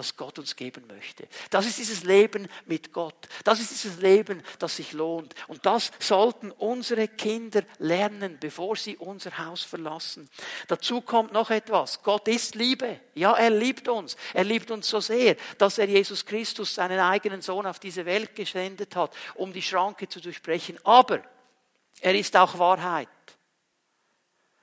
[0.00, 1.28] das Gott uns geben möchte.
[1.50, 3.28] Das ist dieses Leben mit Gott.
[3.44, 5.34] Das ist dieses Leben, das sich lohnt.
[5.46, 10.30] Und das sollten unsere Kinder lernen, bevor sie unser Haus verlassen.
[10.68, 12.02] Dazu kommt noch etwas.
[12.02, 12.98] Gott ist Liebe.
[13.14, 14.16] Ja, er liebt uns.
[14.32, 18.34] Er liebt uns so sehr, dass er Jesus Christus, seinen eigenen Sohn, auf diese Welt
[18.34, 20.78] gesendet hat, um die Schranke zu durchbrechen.
[20.82, 21.22] Aber
[22.00, 23.08] er ist auch Wahrheit.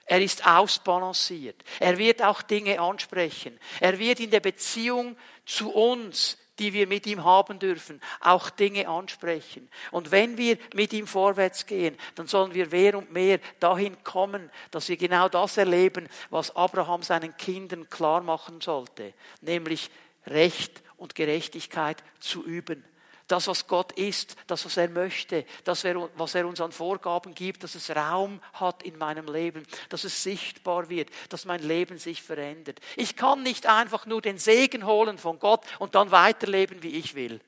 [0.07, 1.61] Er ist ausbalanciert.
[1.79, 3.59] Er wird auch Dinge ansprechen.
[3.81, 8.87] Er wird in der Beziehung zu uns, die wir mit ihm haben dürfen, auch Dinge
[8.87, 9.69] ansprechen.
[9.91, 14.49] Und wenn wir mit ihm vorwärts gehen, dann sollen wir mehr und mehr dahin kommen,
[14.71, 19.91] dass wir genau das erleben, was Abraham seinen Kindern klar machen sollte, nämlich
[20.25, 22.83] Recht und Gerechtigkeit zu üben
[23.27, 27.63] das, was Gott ist, das, was er möchte, das, was er uns an Vorgaben gibt,
[27.63, 32.21] dass es Raum hat in meinem Leben, dass es sichtbar wird, dass mein Leben sich
[32.21, 32.79] verändert.
[32.95, 37.15] Ich kann nicht einfach nur den Segen holen von Gott und dann weiterleben, wie ich
[37.15, 37.41] will.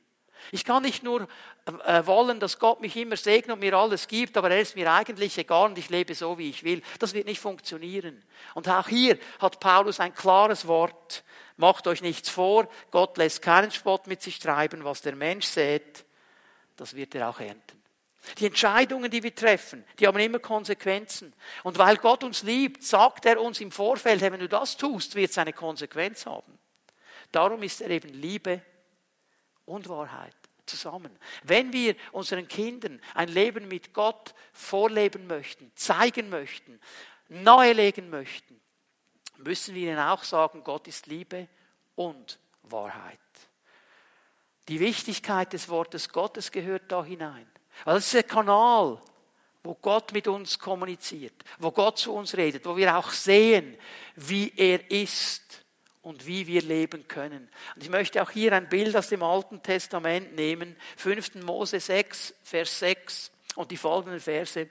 [0.52, 1.28] Ich kann nicht nur
[1.86, 4.92] äh, wollen, dass Gott mich immer segnet und mir alles gibt, aber er ist mir
[4.92, 6.82] eigentlich egal und ich lebe so, wie ich will.
[6.98, 8.24] Das wird nicht funktionieren.
[8.56, 11.24] Und auch hier hat Paulus ein klares Wort.
[11.60, 16.06] Macht euch nichts vor, Gott lässt keinen Spott mit sich treiben, was der Mensch sät,
[16.78, 17.84] das wird er auch ernten.
[18.38, 21.34] Die Entscheidungen, die wir treffen, die haben immer Konsequenzen.
[21.63, 25.32] Und weil Gott uns liebt, sagt er uns im Vorfeld, wenn du das tust, wird
[25.32, 26.58] es eine Konsequenz haben.
[27.30, 28.62] Darum ist er eben Liebe
[29.65, 31.12] und Wahrheit zusammen.
[31.43, 36.80] Wenn wir unseren Kindern ein Leben mit Gott vorleben möchten, zeigen möchten,
[37.28, 38.49] nahelegen möchten,
[39.39, 41.47] müssen wir ihnen auch sagen, Gott ist Liebe
[41.95, 43.19] und Wahrheit.
[44.67, 47.47] Die Wichtigkeit des Wortes Gottes gehört da hinein.
[47.86, 49.02] Also das ist der Kanal,
[49.63, 53.78] wo Gott mit uns kommuniziert, wo Gott zu uns redet, wo wir auch sehen,
[54.15, 55.65] wie er ist
[56.02, 57.49] und wie wir leben können.
[57.75, 61.36] Und ich möchte auch hier ein Bild aus dem Alten Testament nehmen, 5.
[61.43, 64.69] Mose 6, Vers 6 und die folgenden Verse.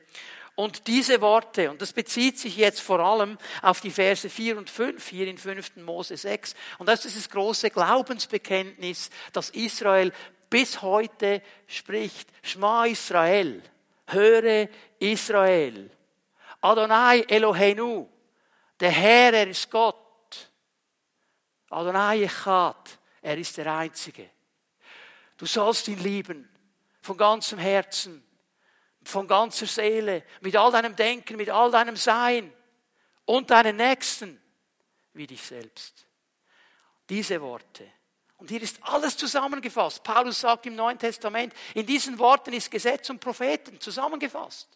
[0.58, 4.68] Und diese Worte, und das bezieht sich jetzt vor allem auf die Verse 4 und
[4.68, 5.76] 5 hier in 5.
[5.76, 10.12] Mose 6, und das ist das große Glaubensbekenntnis, das Israel
[10.50, 12.28] bis heute spricht.
[12.42, 13.62] Schma Israel,
[14.08, 14.68] höre
[14.98, 15.92] Israel.
[16.60, 18.08] Adonai Eloheinu,
[18.80, 20.50] der Herr, er ist Gott.
[21.70, 24.28] Adonai Echad, er ist der Einzige.
[25.36, 26.48] Du sollst ihn lieben,
[27.00, 28.27] von ganzem Herzen,
[29.08, 32.52] von ganzer Seele, mit all deinem Denken, mit all deinem Sein
[33.24, 34.40] und deinen Nächsten
[35.14, 36.06] wie dich selbst.
[37.08, 37.90] Diese Worte.
[38.36, 40.02] Und hier ist alles zusammengefasst.
[40.04, 44.68] Paulus sagt im Neuen Testament, in diesen Worten ist Gesetz und Propheten zusammengefasst.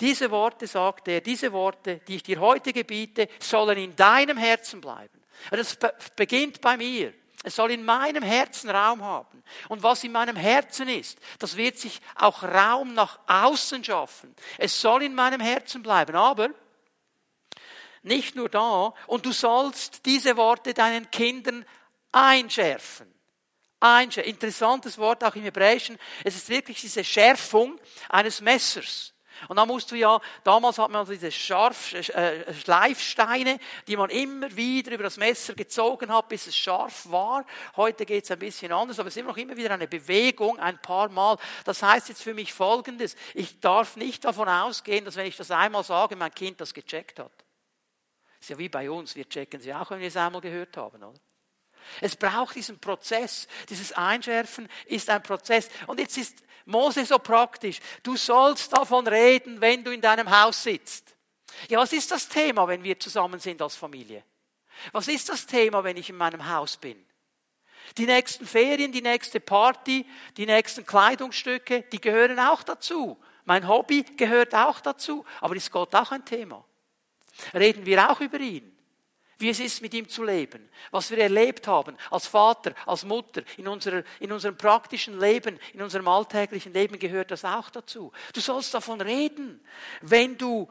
[0.00, 4.80] Diese Worte, sagt er, diese Worte, die ich dir heute gebiete, sollen in deinem Herzen
[4.80, 5.22] bleiben.
[5.50, 5.78] Das
[6.16, 7.14] beginnt bei mir.
[7.42, 9.42] Es soll in meinem Herzen Raum haben.
[9.68, 14.34] Und was in meinem Herzen ist, das wird sich auch Raum nach außen schaffen.
[14.58, 16.14] Es soll in meinem Herzen bleiben.
[16.14, 16.50] Aber
[18.02, 18.94] nicht nur da.
[19.06, 21.64] Und du sollst diese Worte deinen Kindern
[22.12, 23.12] einschärfen.
[23.80, 24.30] Einschärfen.
[24.30, 25.98] Interessantes Wort auch im Hebräischen.
[26.22, 29.11] Es ist wirklich diese Schärfung eines Messers.
[29.48, 34.54] Und dann musst du ja, damals hat man diese Scharf, äh, Schleifsteine, die man immer
[34.56, 37.44] wieder über das Messer gezogen hat, bis es scharf war.
[37.76, 40.58] Heute geht es ein bisschen anders, aber es ist immer noch immer wieder eine Bewegung,
[40.58, 41.36] ein paar Mal.
[41.64, 43.16] Das heißt jetzt für mich Folgendes.
[43.34, 47.18] Ich darf nicht davon ausgehen, dass wenn ich das einmal sage, mein Kind das gecheckt
[47.18, 47.32] hat.
[48.40, 51.02] Ist ja wie bei uns, wir checken sie auch, wenn wir es einmal gehört haben,
[51.02, 51.20] oder?
[52.00, 53.46] Es braucht diesen Prozess.
[53.68, 55.68] Dieses Einschärfen ist ein Prozess.
[55.86, 57.78] Und jetzt ist Mose so praktisch.
[58.02, 61.14] Du sollst davon reden, wenn du in deinem Haus sitzt.
[61.68, 64.24] Ja, was ist das Thema, wenn wir zusammen sind als Familie?
[64.92, 67.04] Was ist das Thema, wenn ich in meinem Haus bin?
[67.98, 73.20] Die nächsten Ferien, die nächste Party, die nächsten Kleidungsstücke, die gehören auch dazu.
[73.44, 75.24] Mein Hobby gehört auch dazu.
[75.40, 76.64] Aber ist Gott auch ein Thema?
[77.54, 78.71] Reden wir auch über ihn?
[79.42, 80.68] Wie es ist, mit ihm zu leben.
[80.92, 85.82] Was wir erlebt haben als Vater, als Mutter, in, unserer, in unserem praktischen Leben, in
[85.82, 88.12] unserem alltäglichen Leben gehört das auch dazu.
[88.32, 89.60] Du sollst davon reden,
[90.00, 90.68] wenn du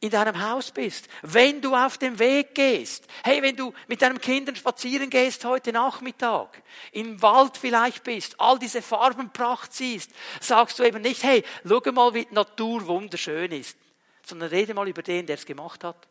[0.00, 4.20] in deinem Haus bist, wenn du auf dem Weg gehst, hey, wenn du mit deinen
[4.20, 10.82] Kindern spazieren gehst heute Nachmittag, im Wald vielleicht bist, all diese Farbenpracht siehst, sagst du
[10.82, 13.78] eben nicht, hey, schau mal, wie die Natur wunderschön ist,
[14.26, 16.09] sondern rede mal über den, der es gemacht hat.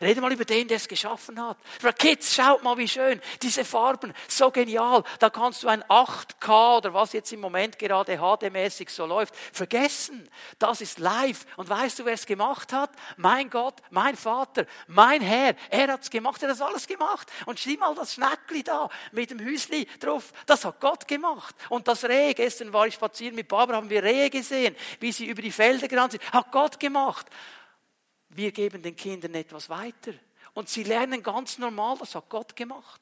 [0.00, 1.56] Rede mal über den, der es geschaffen hat.
[1.98, 3.20] Kids, schaut mal, wie schön.
[3.42, 5.02] Diese Farben, so genial.
[5.18, 10.28] Da kannst du ein 8K oder was jetzt im Moment gerade HD-mäßig so läuft, vergessen.
[10.58, 11.46] Das ist live.
[11.56, 12.90] Und weißt du, wer es gemacht hat?
[13.16, 15.54] Mein Gott, mein Vater, mein Herr.
[15.70, 17.30] Er hat es gemacht, er hat das alles gemacht.
[17.46, 20.32] Und sieh mal das Schneckli da mit dem Hüsli drauf.
[20.46, 21.54] Das hat Gott gemacht.
[21.68, 25.26] Und das Reh, gestern war ich spazieren mit Barbara, haben wir Rehe gesehen, wie sie
[25.26, 26.32] über die Felder gerannt sind.
[26.32, 27.26] Hat Gott gemacht.
[28.36, 30.12] Wir geben den Kindern etwas weiter.
[30.52, 33.00] Und sie lernen ganz normal, das hat Gott gemacht.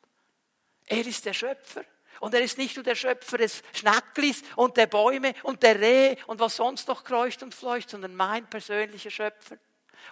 [0.86, 1.84] Er ist der Schöpfer.
[2.20, 6.16] Und er ist nicht nur der Schöpfer des Schnecklis und der Bäume und der Rehe
[6.28, 9.56] und was sonst noch kreucht und fleucht, sondern mein persönlicher Schöpfer.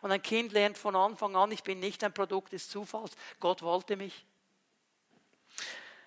[0.01, 3.13] Und ein Kind lernt von Anfang an, ich bin nicht ein Produkt des Zufalls.
[3.39, 4.27] Gott wollte mich.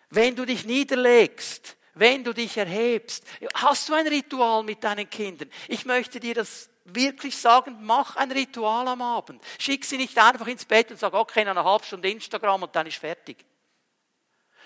[0.09, 5.49] Wenn du dich niederlegst, wenn du dich erhebst, hast du ein Ritual mit deinen Kindern.
[5.67, 9.43] Ich möchte dir das wirklich sagen, mach ein Ritual am Abend.
[9.59, 12.85] Schick sie nicht einfach ins Bett und sag, okay, eine halbe Stunde Instagram und dann
[12.85, 13.43] ist fertig.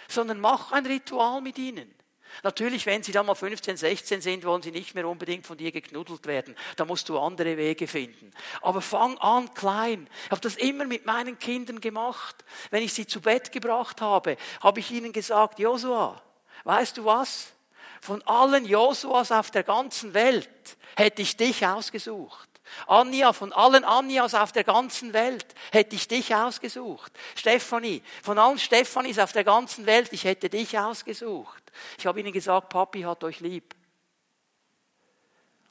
[0.08, 1.96] Sondern mach ein Ritual mit ihnen.
[2.44, 5.72] Natürlich, wenn sie dann mal 15, 16 sind, wollen sie nicht mehr unbedingt von dir
[5.72, 6.56] geknuddelt werden.
[6.76, 8.32] Da musst du andere Wege finden.
[8.62, 10.08] Aber fang an klein.
[10.26, 12.44] Ich habe das immer mit meinen Kindern gemacht.
[12.70, 16.22] Wenn ich sie zu Bett gebracht habe, habe ich ihnen gesagt, Josua,
[16.63, 17.54] weißt du was?
[18.02, 20.50] Von allen Josuas auf der ganzen Welt
[20.95, 22.50] hätte ich dich ausgesucht.
[22.88, 27.12] Anja, von allen Anjas auf der ganzen Welt hätte ich dich ausgesucht.
[27.36, 31.63] Stefanie, von allen Stefanis auf der ganzen Welt, ich hätte dich ausgesucht.
[31.98, 33.76] Ich habe ihnen gesagt, Papi hat euch lieb.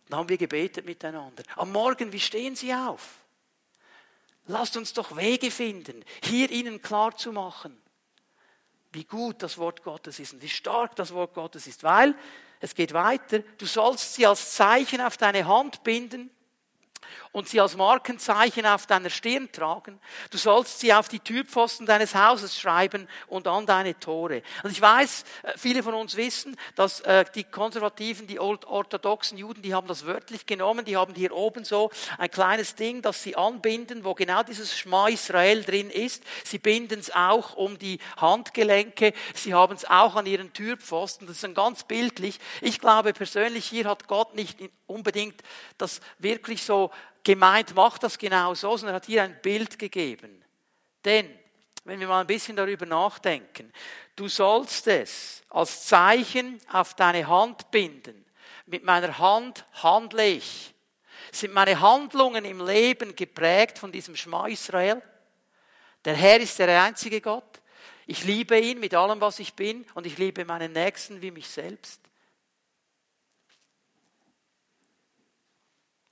[0.09, 1.43] Dann haben wir gebetet miteinander.
[1.57, 3.19] Am Morgen, wie stehen sie auf?
[4.47, 7.79] Lasst uns doch Wege finden, hier ihnen klar zu machen,
[8.93, 12.15] wie gut das Wort Gottes ist und wie stark das Wort Gottes ist, weil
[12.61, 16.31] es geht weiter, du sollst sie als Zeichen auf deine Hand binden
[17.33, 20.01] und sie als Markenzeichen auf deiner Stirn tragen.
[20.31, 24.43] Du sollst sie auf die Türpfosten deines Hauses schreiben und an deine Tore.
[24.63, 29.63] Und ich weiß, äh, viele von uns wissen, dass äh, die Konservativen, die orthodoxen Juden,
[29.63, 33.37] die haben das wörtlich genommen, die haben hier oben so ein kleines Ding, das sie
[33.37, 36.23] anbinden, wo genau dieses Schma Israel drin ist.
[36.45, 41.27] Sie binden es auch um die Handgelenke, sie haben es auch an ihren Türpfosten.
[41.27, 42.39] Das ist dann ganz bildlich.
[42.61, 45.43] Ich glaube persönlich, hier hat Gott nicht unbedingt
[45.77, 46.91] das wirklich so
[47.29, 50.43] gemeint, macht das genau so, sondern hat hier ein Bild gegeben.
[51.05, 51.29] Denn,
[51.85, 53.71] wenn wir mal ein bisschen darüber nachdenken,
[54.17, 58.25] du sollst es als Zeichen auf deine Hand binden.
[58.65, 60.73] Mit meiner Hand handle ich.
[61.31, 65.03] Sind meine Handlungen im Leben geprägt von diesem Schma Israel?
[66.07, 67.61] Der Herr ist der einzige Gott.
[68.07, 71.47] Ich liebe ihn mit allem, was ich bin und ich liebe meinen Nächsten wie mich
[71.47, 72.01] selbst.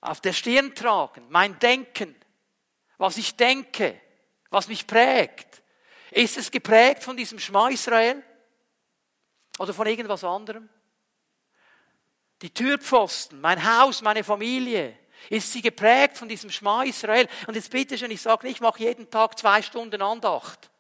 [0.07, 2.15] Auf der Stirn tragen, mein Denken,
[2.99, 4.01] was ich denke,
[4.51, 5.63] was mich prägt.
[6.11, 8.23] Ist es geprägt von diesem Schma Israel?
[9.59, 10.69] Oder von irgendwas anderem?
[12.43, 14.99] Die Türpfosten, mein Haus, meine Familie,
[15.31, 17.29] ist sie geprägt von diesem Schma Israel?
[17.47, 20.71] Und jetzt bitte schön, ich sage nicht, ich mache jeden Tag zwei Stunden Andacht.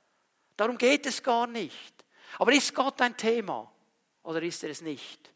[0.56, 2.04] Darum geht es gar nicht.
[2.38, 3.70] Aber ist Gott ein Thema
[4.22, 5.32] oder ist er es nicht?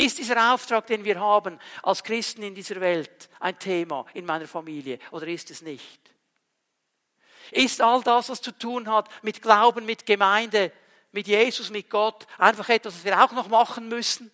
[0.00, 4.46] Ist dieser Auftrag, den wir haben als Christen in dieser Welt, ein Thema in meiner
[4.46, 5.98] Familie oder ist es nicht?
[7.50, 10.70] Ist all das, was zu tun hat mit Glauben, mit Gemeinde,
[11.10, 14.30] mit Jesus, mit Gott, einfach etwas, was wir auch noch machen müssen?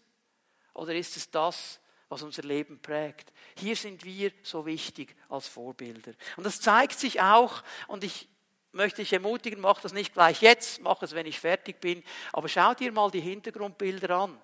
[0.74, 3.32] Oder ist es das, was unser Leben prägt?
[3.56, 6.12] Hier sind wir so wichtig als Vorbilder.
[6.36, 8.28] Und das zeigt sich auch, und ich
[8.72, 12.50] möchte dich ermutigen, mach das nicht gleich jetzt, mach es, wenn ich fertig bin, aber
[12.50, 14.38] schau dir mal die Hintergrundbilder an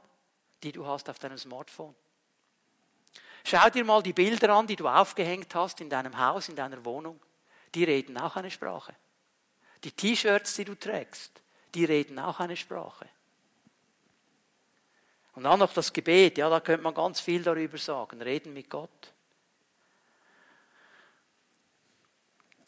[0.63, 1.95] die du hast auf deinem Smartphone.
[3.45, 6.85] Schau dir mal die Bilder an, die du aufgehängt hast in deinem Haus, in deiner
[6.85, 7.21] Wohnung.
[7.75, 8.95] Die reden auch eine Sprache.
[9.85, 11.41] Die T-Shirts, die du trägst,
[11.75, 13.09] die reden auch eine Sprache.
[15.35, 18.21] Und dann noch das Gebet, ja, da könnte man ganz viel darüber sagen.
[18.21, 19.13] Reden mit Gott.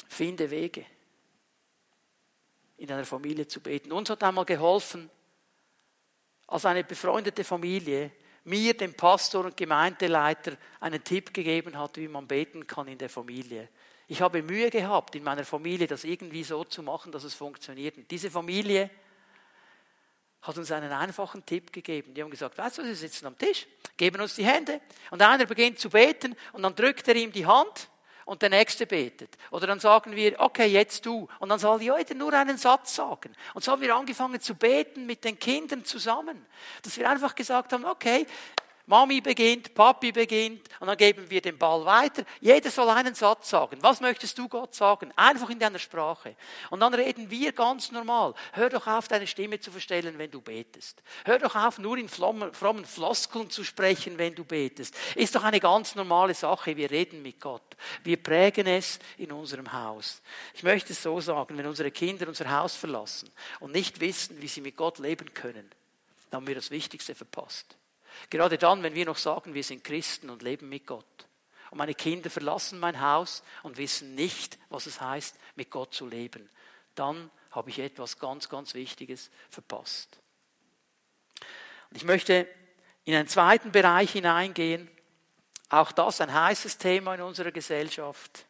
[0.09, 0.87] Finde Wege.
[2.79, 3.93] in deiner Familie zu beten.
[3.93, 5.09] Uns hat einmal geholfen,
[6.53, 8.11] als eine befreundete Familie
[8.45, 13.09] mir, dem Pastor und Gemeindeleiter, einen Tipp gegeben hat, wie man beten kann in der
[13.09, 13.69] Familie.
[14.07, 17.97] Ich habe Mühe gehabt, in meiner Familie das irgendwie so zu machen, dass es funktioniert.
[17.97, 18.91] Und diese Familie
[20.43, 22.13] hat uns einen einfachen Tipp gegeben.
[22.13, 24.81] Die haben gesagt, weißt du, sie sitzen am Tisch, geben uns die Hände
[25.11, 27.89] und einer beginnt zu beten und dann drückt er ihm die Hand
[28.25, 29.37] und der Nächste betet.
[29.51, 31.29] Oder dann sagen wir, okay, jetzt du.
[31.39, 33.35] Und dann soll jeder nur einen Satz sagen.
[33.55, 36.47] Und so haben wir angefangen zu beten mit den Kindern zusammen.
[36.83, 38.27] Dass wir einfach gesagt haben, okay,
[38.87, 42.25] Mami beginnt, Papi beginnt und dann geben wir den Ball weiter.
[42.41, 43.79] Jeder soll einen Satz sagen.
[43.81, 45.13] Was möchtest du Gott sagen?
[45.15, 46.35] Einfach in deiner Sprache.
[46.71, 48.35] Und dann reden wir ganz normal.
[48.53, 51.03] Hör doch auf, deine Stimme zu verstellen, wenn du betest.
[51.25, 54.97] Hör doch auf, nur in frommen Floskeln zu sprechen, wenn du betest.
[55.15, 56.77] Ist doch eine ganz normale Sache.
[56.77, 57.77] Wir reden mit Gott.
[58.03, 60.23] Wir prägen es in unserem Haus.
[60.55, 63.31] Ich möchte es so sagen, wenn unsere Kinder unser Haus verlassen
[63.61, 65.71] und nicht wissen, wie sie mit Gott leben können,
[66.31, 67.77] dann haben wir das Wichtigste verpasst.
[68.31, 71.05] Gerade dann, wenn wir noch sagen, wir sind Christen und leben mit Gott.
[71.71, 76.07] Und meine Kinder verlassen mein Haus und wissen nicht, was es heißt, mit Gott zu
[76.07, 76.49] leben.
[76.95, 80.19] Dann habe ich etwas ganz, ganz Wichtiges verpasst.
[81.91, 82.47] Und ich möchte
[83.05, 84.91] in einen zweiten Bereich hineingehen.
[85.69, 88.47] Auch das ein heißes Thema in unserer Gesellschaft.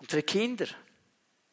[0.00, 0.66] Unsere Kinder,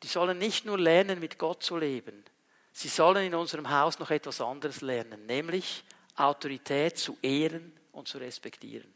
[0.02, 2.24] die sollen nicht nur lernen, mit Gott zu leben.
[2.72, 5.84] Sie sollen in unserem Haus noch etwas anderes lernen, nämlich
[6.18, 8.94] Autorität zu ehren und zu respektieren.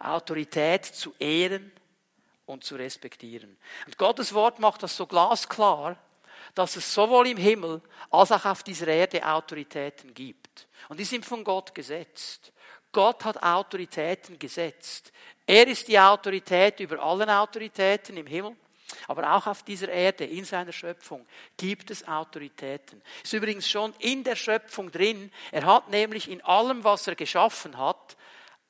[0.00, 1.72] Autorität zu ehren
[2.46, 3.56] und zu respektieren.
[3.86, 5.96] Und Gottes Wort macht das so glasklar,
[6.54, 10.66] dass es sowohl im Himmel als auch auf dieser Erde Autoritäten gibt.
[10.88, 12.52] Und die sind von Gott gesetzt.
[12.90, 15.12] Gott hat Autoritäten gesetzt.
[15.46, 18.56] Er ist die Autorität über allen Autoritäten im Himmel
[19.06, 21.26] aber auch auf dieser Erde, in seiner Schöpfung,
[21.56, 23.02] gibt es Autoritäten.
[23.22, 25.30] Ist übrigens schon in der Schöpfung drin.
[25.52, 28.16] Er hat nämlich in allem, was er geschaffen hat,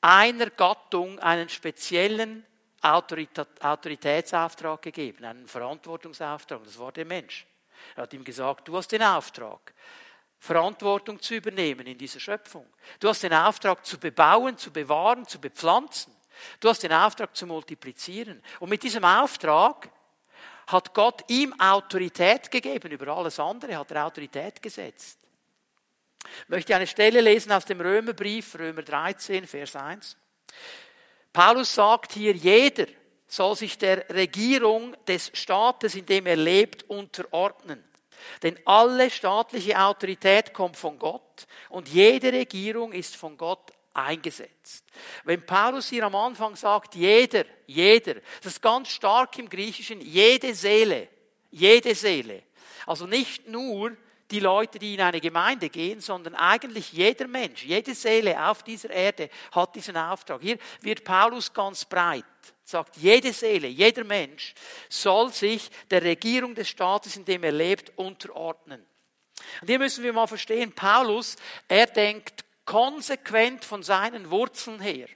[0.00, 2.44] einer Gattung einen speziellen
[2.80, 6.62] Autoritätsauftrag gegeben, einen Verantwortungsauftrag.
[6.64, 7.46] Das war der Mensch.
[7.96, 9.74] Er hat ihm gesagt, du hast den Auftrag,
[10.38, 12.66] Verantwortung zu übernehmen in dieser Schöpfung.
[13.00, 16.14] Du hast den Auftrag zu bebauen, zu bewahren, zu bepflanzen.
[16.60, 18.40] Du hast den Auftrag zu multiplizieren.
[18.60, 19.90] Und mit diesem Auftrag
[20.68, 22.92] hat Gott ihm Autorität gegeben.
[22.92, 25.18] Über alles andere hat er Autorität gesetzt.
[26.42, 30.16] Ich möchte eine Stelle lesen aus dem Römerbrief, Römer 13, Vers 1.
[31.32, 32.86] Paulus sagt hier, jeder
[33.26, 37.82] soll sich der Regierung des Staates, in dem er lebt, unterordnen.
[38.42, 44.84] Denn alle staatliche Autorität kommt von Gott und jede Regierung ist von Gott eingesetzt.
[45.24, 50.54] Wenn Paulus hier am Anfang sagt, jeder, jeder, das ist ganz stark im Griechischen, jede
[50.54, 51.08] Seele,
[51.50, 52.42] jede Seele.
[52.86, 53.96] Also nicht nur
[54.30, 58.90] die Leute, die in eine Gemeinde gehen, sondern eigentlich jeder Mensch, jede Seele auf dieser
[58.90, 60.40] Erde hat diesen Auftrag.
[60.42, 62.24] Hier wird Paulus ganz breit,
[62.62, 64.54] sagt, jede Seele, jeder Mensch
[64.88, 68.84] soll sich der Regierung des Staates, in dem er lebt, unterordnen.
[69.60, 71.36] Und hier müssen wir mal verstehen, Paulus,
[71.66, 75.08] er denkt konsequent von seinen Wurzeln her.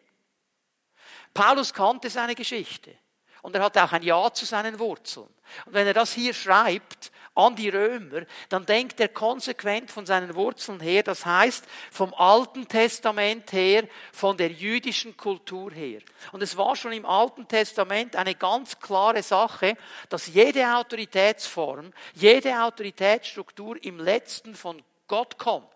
[1.34, 2.94] Paulus kannte seine Geschichte
[3.42, 5.28] und er hatte auch ein Ja zu seinen Wurzeln.
[5.66, 10.34] Und wenn er das hier schreibt an die Römer, dann denkt er konsequent von seinen
[10.34, 16.00] Wurzeln her, das heißt vom Alten Testament her, von der jüdischen Kultur her.
[16.32, 19.76] Und es war schon im Alten Testament eine ganz klare Sache,
[20.09, 25.72] dass jede Autoritätsform, jede Autoritätsstruktur im letzten von Gott kommt.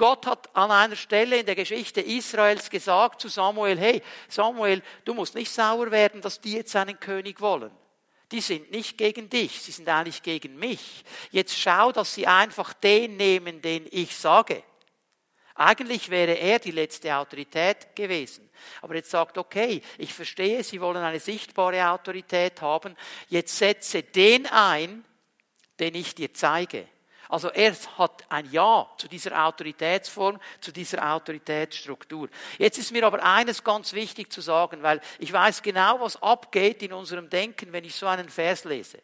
[0.00, 5.12] Gott hat an einer Stelle in der Geschichte Israels gesagt zu Samuel, hey Samuel, du
[5.12, 7.70] musst nicht sauer werden, dass die jetzt einen König wollen.
[8.32, 11.04] Die sind nicht gegen dich, sie sind eigentlich gegen mich.
[11.32, 14.62] Jetzt schau, dass sie einfach den nehmen, den ich sage.
[15.54, 18.48] Eigentlich wäre er die letzte Autorität gewesen.
[18.80, 22.96] Aber jetzt sagt, okay, ich verstehe, Sie wollen eine sichtbare Autorität haben.
[23.28, 25.04] Jetzt setze den ein,
[25.78, 26.88] den ich dir zeige.
[27.30, 32.28] Also er hat ein Ja zu dieser Autoritätsform, zu dieser Autoritätsstruktur.
[32.58, 36.82] Jetzt ist mir aber eines ganz wichtig zu sagen, weil ich weiß genau, was abgeht
[36.82, 38.98] in unserem Denken, wenn ich so einen Vers lese.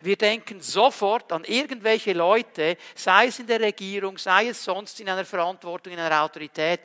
[0.00, 5.08] Wir denken sofort an irgendwelche Leute, sei es in der Regierung, sei es sonst in
[5.08, 6.80] einer Verantwortung, in einer Autorität,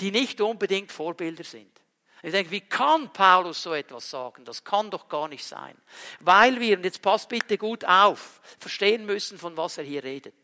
[0.00, 1.81] die nicht unbedingt Vorbilder sind.
[2.24, 4.44] Ich denke, wie kann Paulus so etwas sagen?
[4.44, 5.76] Das kann doch gar nicht sein.
[6.20, 10.34] Weil wir, und jetzt passt bitte gut auf, verstehen müssen, von was er hier redet.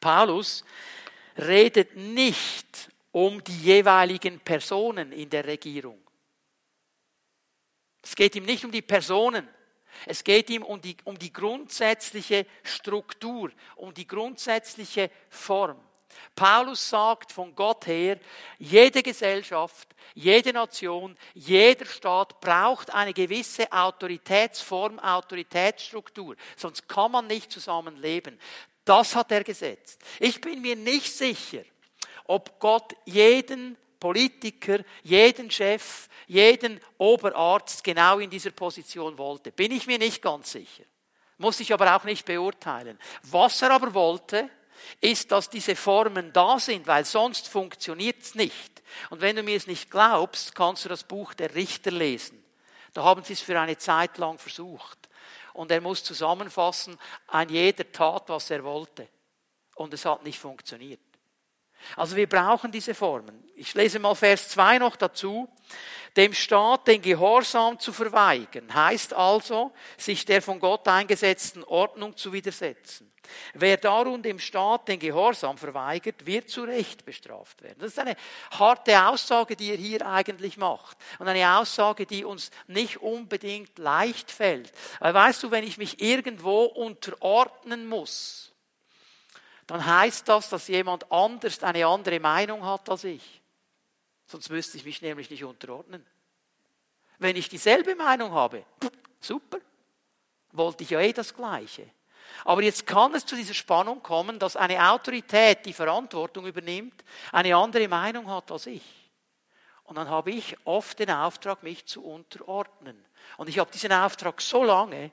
[0.00, 0.64] Paulus
[1.38, 6.04] redet nicht um die jeweiligen Personen in der Regierung.
[8.02, 9.48] Es geht ihm nicht um die Personen.
[10.06, 15.80] Es geht ihm um die, um die grundsätzliche Struktur, um die grundsätzliche Form.
[16.34, 18.18] Paulus sagt von Gott her,
[18.58, 26.36] jede Gesellschaft, jede Nation, jeder Staat braucht eine gewisse Autoritätsform, Autoritätsstruktur.
[26.56, 28.38] Sonst kann man nicht zusammenleben.
[28.84, 30.02] Das hat er gesetzt.
[30.20, 31.62] Ich bin mir nicht sicher,
[32.26, 39.50] ob Gott jeden Politiker, jeden Chef, jeden Oberarzt genau in dieser Position wollte.
[39.50, 40.84] Bin ich mir nicht ganz sicher.
[41.38, 42.98] Muss ich aber auch nicht beurteilen.
[43.22, 44.50] Was er aber wollte,
[45.00, 48.82] ist, dass diese Formen da sind, weil sonst funktioniert es nicht.
[49.10, 52.42] Und wenn du mir es nicht glaubst, kannst du das Buch der Richter lesen.
[52.92, 54.98] Da haben sie es für eine Zeit lang versucht.
[55.52, 59.08] Und er muss zusammenfassen, ein jeder tat, was er wollte.
[59.74, 61.00] Und es hat nicht funktioniert.
[61.96, 63.44] Also wir brauchen diese Formen.
[63.56, 65.48] Ich lese mal Vers 2 noch dazu.
[66.16, 72.32] Dem Staat den Gehorsam zu verweigern, heißt also, sich der von Gott eingesetzten Ordnung zu
[72.32, 73.10] widersetzen.
[73.54, 77.78] Wer darum dem Staat den Gehorsam verweigert, wird zu Recht bestraft werden.
[77.78, 78.16] Das ist eine
[78.50, 80.96] harte Aussage, die er hier eigentlich macht.
[81.18, 84.72] Und eine Aussage, die uns nicht unbedingt leicht fällt.
[85.00, 88.52] Weil weißt du, wenn ich mich irgendwo unterordnen muss,
[89.66, 93.40] dann heißt das, dass jemand anders eine andere Meinung hat als ich.
[94.34, 96.04] Sonst müsste ich mich nämlich nicht unterordnen.
[97.20, 98.64] Wenn ich dieselbe Meinung habe,
[99.20, 99.58] super,
[100.50, 101.88] wollte ich ja eh das Gleiche.
[102.44, 107.54] Aber jetzt kann es zu dieser Spannung kommen, dass eine Autorität, die Verantwortung übernimmt, eine
[107.54, 108.82] andere Meinung hat als ich.
[109.84, 113.04] Und dann habe ich oft den Auftrag, mich zu unterordnen.
[113.36, 115.12] Und ich habe diesen Auftrag so lange,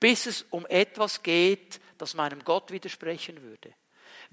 [0.00, 3.74] bis es um etwas geht, das meinem Gott widersprechen würde.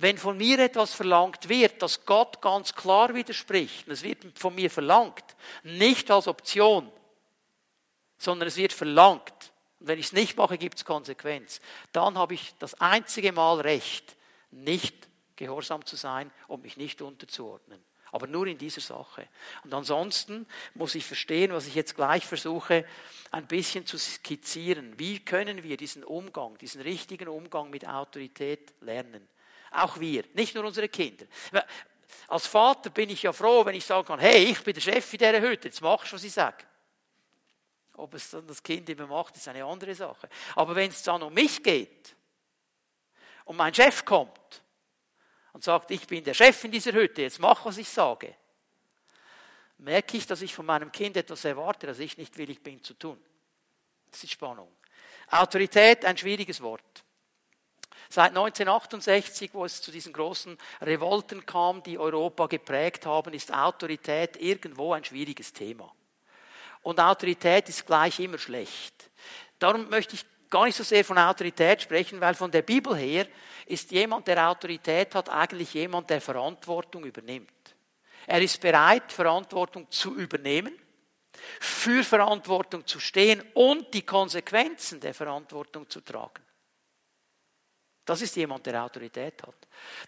[0.02, 4.56] Wenn von mir etwas verlangt wird, das Gott ganz klar widerspricht, und es wird von
[4.56, 5.24] mir verlangt,
[5.62, 6.92] nicht als Option,
[8.18, 12.34] sondern es wird verlangt, und wenn ich es nicht mache, gibt es Konsequenz, dann habe
[12.34, 14.18] ich das einzige Mal Recht,
[14.50, 17.80] nicht gehorsam zu sein und mich nicht unterzuordnen.
[18.12, 19.28] Aber nur in dieser Sache.
[19.64, 22.86] Und ansonsten muss ich verstehen, was ich jetzt gleich versuche,
[23.30, 24.98] ein bisschen zu skizzieren.
[24.98, 29.28] Wie können wir diesen Umgang, diesen richtigen Umgang mit Autorität lernen?
[29.72, 31.26] Auch wir, nicht nur unsere Kinder.
[32.28, 35.14] Als Vater bin ich ja froh, wenn ich sagen kann, hey, ich bin der Chef
[35.14, 36.66] in dieser Hütte, jetzt machst du, was ich sage.
[37.94, 40.30] Ob es dann das Kind immer macht, ist eine andere Sache.
[40.56, 42.16] Aber wenn es dann um mich geht
[43.46, 44.62] und mein Chef kommt
[45.54, 48.36] und sagt, ich bin der Chef in dieser Hütte, jetzt mach, was ich sage,
[49.78, 52.94] merke ich, dass ich von meinem Kind etwas erwarte, das ich nicht willig bin zu
[52.94, 53.22] tun.
[54.10, 54.72] Das ist Spannung.
[55.30, 57.01] Autorität, ein schwieriges Wort.
[58.14, 64.36] Seit 1968, wo es zu diesen großen Revolten kam, die Europa geprägt haben, ist Autorität
[64.36, 65.90] irgendwo ein schwieriges Thema.
[66.82, 69.10] Und Autorität ist gleich immer schlecht.
[69.60, 73.28] Darum möchte ich gar nicht so sehr von Autorität sprechen, weil von der Bibel her
[73.66, 77.50] ist jemand, der Autorität hat, eigentlich jemand, der Verantwortung übernimmt.
[78.28, 80.78] Er ist bereit, Verantwortung zu übernehmen,
[81.62, 86.44] für Verantwortung zu stehen und die Konsequenzen der Verantwortung zu tragen.
[88.06, 89.56] Das ist jemand, der Autorität hat.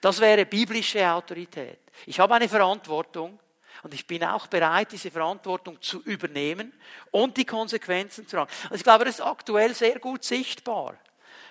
[0.01, 1.79] Das wäre biblische Autorität.
[2.05, 3.39] Ich habe eine Verantwortung
[3.83, 6.73] und ich bin auch bereit, diese Verantwortung zu übernehmen
[7.11, 8.51] und die Konsequenzen zu tragen.
[8.69, 10.97] Und ich glaube, das ist aktuell sehr gut sichtbar.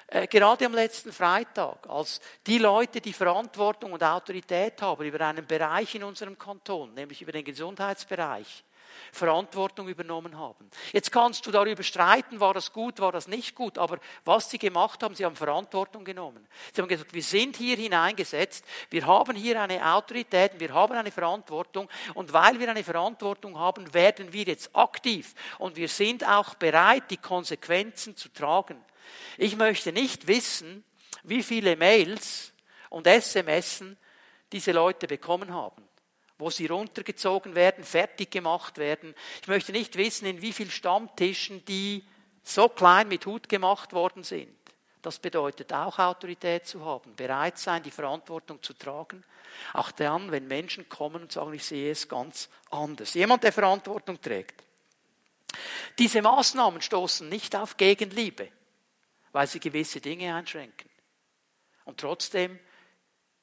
[0.06, 5.46] Äh, gerade am letzten Freitag, als die Leute, die Verantwortung und Autorität haben über einen
[5.46, 8.62] Bereich in unserem Kanton, nämlich über den Gesundheitsbereich,
[9.12, 10.70] Verantwortung übernommen haben.
[10.92, 14.58] Jetzt kannst du darüber streiten, war das gut, war das nicht gut, aber was sie
[14.58, 16.46] gemacht haben, sie haben Verantwortung genommen.
[16.72, 21.10] Sie haben gesagt, wir sind hier hineingesetzt, wir haben hier eine Autorität, wir haben eine
[21.10, 26.54] Verantwortung und weil wir eine Verantwortung haben, werden wir jetzt aktiv und wir sind auch
[26.54, 28.82] bereit, die Konsequenzen zu tragen.
[29.36, 30.84] Ich möchte nicht wissen,
[31.22, 32.52] wie viele Mails
[32.88, 33.84] und SMS
[34.52, 35.82] diese Leute bekommen haben
[36.42, 39.14] wo sie runtergezogen werden, fertig gemacht werden.
[39.42, 42.04] Ich möchte nicht wissen, in wie vielen Stammtischen die
[42.42, 44.52] so klein mit Hut gemacht worden sind.
[45.02, 49.22] Das bedeutet auch Autorität zu haben, bereit sein, die Verantwortung zu tragen.
[49.72, 53.14] Auch dann, wenn Menschen kommen und sagen, ich sehe es ganz anders.
[53.14, 54.64] Jemand, der Verantwortung trägt.
[55.96, 58.48] Diese Maßnahmen stoßen nicht auf Gegenliebe,
[59.30, 60.90] weil sie gewisse Dinge einschränken.
[61.84, 62.58] Und trotzdem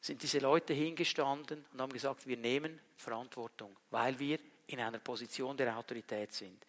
[0.02, 5.58] sind diese Leute hingestanden und haben gesagt, wir nehmen Verantwortung, weil wir in einer Position
[5.58, 6.64] der Autorität sind.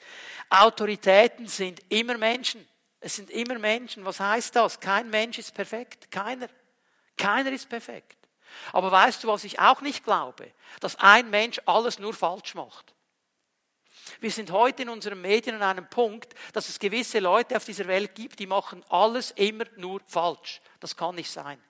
[0.48, 2.66] Autoritäten sind immer Menschen.
[2.98, 4.04] Es sind immer Menschen.
[4.04, 4.80] Was heißt das?
[4.80, 6.10] Kein Mensch ist perfekt.
[6.10, 6.48] Keiner.
[7.16, 8.16] Keiner ist perfekt.
[8.72, 10.52] Aber weißt du, was ich auch nicht glaube?
[10.80, 12.94] Dass ein Mensch alles nur falsch macht.
[14.18, 17.86] Wir sind heute in unseren Medien an einem Punkt, dass es gewisse Leute auf dieser
[17.86, 20.60] Welt gibt, die machen alles immer nur falsch.
[20.80, 21.62] Das kann nicht sein.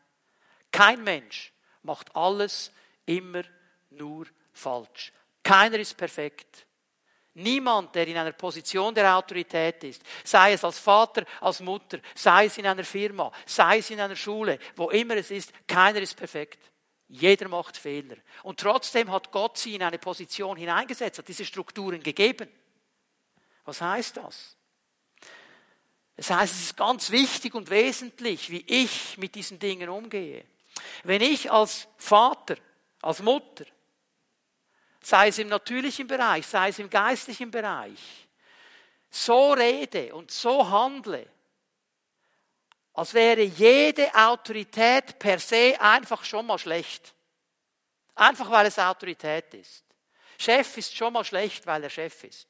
[0.71, 1.53] Kein Mensch
[1.83, 2.73] macht alles
[3.07, 3.43] immer
[3.91, 5.13] nur falsch.
[5.43, 6.67] Keiner ist perfekt.
[7.35, 12.47] Niemand, der in einer Position der Autorität ist, sei es als Vater, als Mutter, sei
[12.47, 16.17] es in einer Firma, sei es in einer Schule, wo immer es ist, keiner ist
[16.17, 16.59] perfekt.
[17.09, 18.17] Jeder macht Fehler.
[18.43, 22.49] Und trotzdem hat Gott sie in eine Position hineingesetzt, hat diese Strukturen gegeben.
[23.65, 24.57] Was heißt das?
[26.17, 30.45] Das heißt, es ist ganz wichtig und wesentlich, wie ich mit diesen Dingen umgehe.
[31.05, 32.57] Wenn ich als Vater,
[33.03, 33.65] als Mutter,
[35.01, 38.29] sei es im natürlichen Bereich, sei es im geistlichen Bereich,
[39.11, 41.27] so rede und so handle,
[42.93, 47.15] als wäre jede Autorität per se einfach schon mal schlecht.
[48.15, 49.85] Einfach weil es Autorität ist.
[50.39, 52.49] Chef ist schon mal schlecht, weil er Chef ist.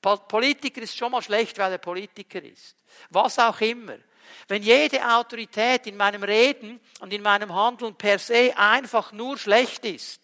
[0.00, 2.76] Politiker ist schon mal schlecht, weil er Politiker ist.
[3.10, 3.98] Was auch immer.
[4.48, 9.84] Wenn jede Autorität in meinem Reden und in meinem Handeln per se einfach nur schlecht
[9.84, 10.20] ist,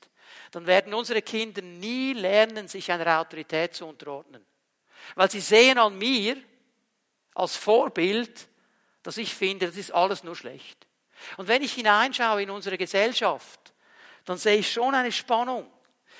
[0.52, 4.44] dann werden unsere Kinder nie lernen, sich einer Autorität zu unterordnen.
[5.14, 6.36] Weil sie sehen an mir
[7.34, 8.48] als Vorbild,
[9.02, 10.86] dass ich finde, das ist alles nur schlecht.
[11.36, 13.72] Und wenn ich hineinschaue in unsere Gesellschaft,
[14.24, 15.70] dann sehe ich schon eine Spannung.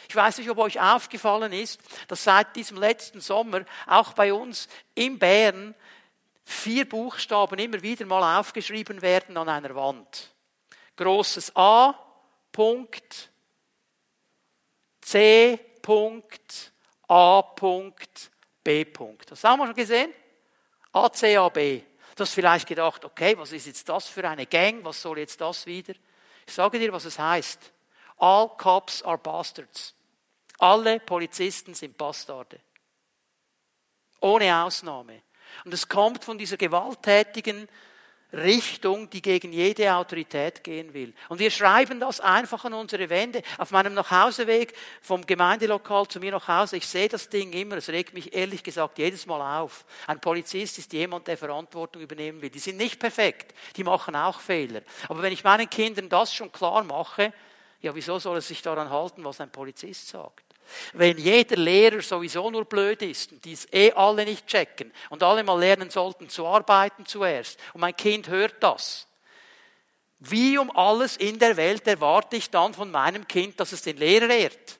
[0.08, 4.68] Ich weiß nicht, ob euch aufgefallen ist, dass seit diesem letzten Sommer auch bei uns
[4.94, 5.74] in Bern
[6.44, 10.30] vier Buchstaben immer wieder mal aufgeschrieben werden an einer Wand.
[10.96, 11.94] Großes A,
[12.50, 13.30] Punkt,
[15.00, 15.58] C.
[17.08, 17.42] A.
[18.64, 18.84] B.
[19.26, 20.14] Das haben wir schon gesehen?
[20.92, 21.82] A, C, A, B.
[22.14, 24.84] Du hast vielleicht gedacht, okay, was ist jetzt das für eine Gang?
[24.84, 25.94] Was soll jetzt das wieder?
[26.46, 27.72] Ich sage dir, was es heißt.
[28.18, 29.94] All cops are bastards.
[30.58, 32.60] Alle Polizisten sind Bastarde.
[34.20, 35.22] Ohne Ausnahme.
[35.64, 37.68] Und es kommt von dieser gewalttätigen
[38.32, 41.12] Richtung, die gegen jede Autorität gehen will.
[41.28, 43.42] Und wir schreiben das einfach an unsere Wände.
[43.58, 47.90] Auf meinem Nachhauseweg vom Gemeindelokal zu mir nach Hause, ich sehe das Ding immer, es
[47.90, 49.84] regt mich ehrlich gesagt jedes Mal auf.
[50.06, 52.50] Ein Polizist ist jemand, der Verantwortung übernehmen will.
[52.50, 54.80] Die sind nicht perfekt, die machen auch Fehler.
[55.08, 57.34] Aber wenn ich meinen Kindern das schon klar mache,
[57.82, 60.51] ja, wieso soll es sich daran halten, was ein Polizist sagt?
[60.92, 65.22] Wenn jeder Lehrer sowieso nur blöd ist und die es eh alle nicht checken und
[65.22, 69.06] alle mal lernen sollten zu arbeiten zuerst und mein Kind hört das,
[70.18, 73.96] wie um alles in der Welt erwarte ich dann von meinem Kind, dass es den
[73.96, 74.78] Lehrer ehrt?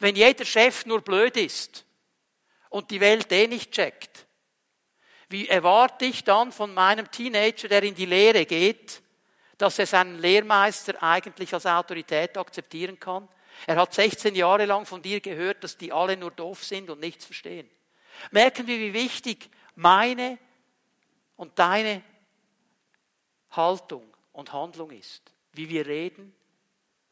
[0.00, 1.84] Wenn jeder Chef nur blöd ist
[2.68, 4.26] und die Welt eh nicht checkt,
[5.30, 9.02] wie erwarte ich dann von meinem Teenager, der in die Lehre geht,
[9.58, 13.28] dass er seinen Lehrmeister eigentlich als Autorität akzeptieren kann?
[13.66, 17.00] Er hat 16 Jahre lang von dir gehört, dass die alle nur doof sind und
[17.00, 17.68] nichts verstehen.
[18.30, 20.38] Merken wir, wie wichtig meine
[21.36, 22.02] und deine
[23.50, 25.22] Haltung und Handlung ist.
[25.52, 26.34] Wie wir reden,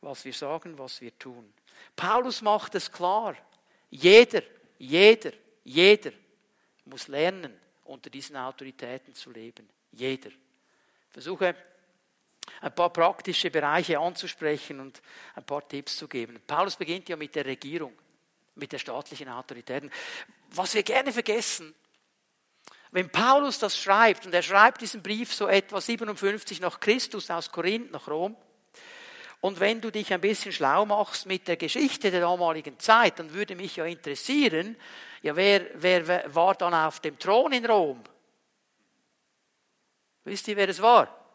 [0.00, 1.52] was wir sagen, was wir tun.
[1.94, 3.36] Paulus macht es klar.
[3.90, 4.42] Jeder,
[4.78, 5.32] jeder,
[5.64, 6.12] jeder
[6.84, 9.68] muss lernen, unter diesen Autoritäten zu leben.
[9.92, 10.30] Jeder.
[11.08, 11.54] Versuche
[12.60, 15.02] ein paar praktische Bereiche anzusprechen und
[15.34, 16.40] ein paar Tipps zu geben.
[16.46, 17.92] Paulus beginnt ja mit der Regierung,
[18.54, 19.90] mit der staatlichen Autoritäten.
[20.50, 21.74] Was wir gerne vergessen,
[22.92, 27.50] wenn Paulus das schreibt, und er schreibt diesen Brief so etwa 57 nach Christus aus
[27.50, 28.36] Korinth nach Rom,
[29.40, 33.32] und wenn du dich ein bisschen schlau machst mit der Geschichte der damaligen Zeit, dann
[33.34, 34.76] würde mich ja interessieren,
[35.22, 38.02] ja, wer, wer war dann auf dem Thron in Rom?
[40.24, 41.25] Wisst ihr, wer es war?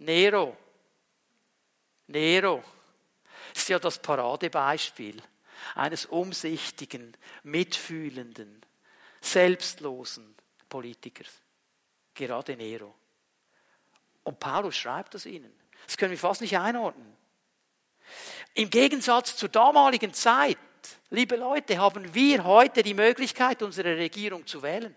[0.00, 0.56] Nero.
[2.06, 2.64] Nero
[3.54, 5.22] ist ja das Paradebeispiel
[5.74, 8.64] eines umsichtigen, mitfühlenden,
[9.20, 10.34] selbstlosen
[10.68, 11.28] Politikers.
[12.14, 12.94] Gerade Nero.
[14.24, 15.52] Und Paulus schreibt das ihnen.
[15.86, 17.16] Das können wir fast nicht einordnen.
[18.54, 20.58] Im Gegensatz zur damaligen Zeit,
[21.10, 24.96] liebe Leute, haben wir heute die Möglichkeit, unsere Regierung zu wählen.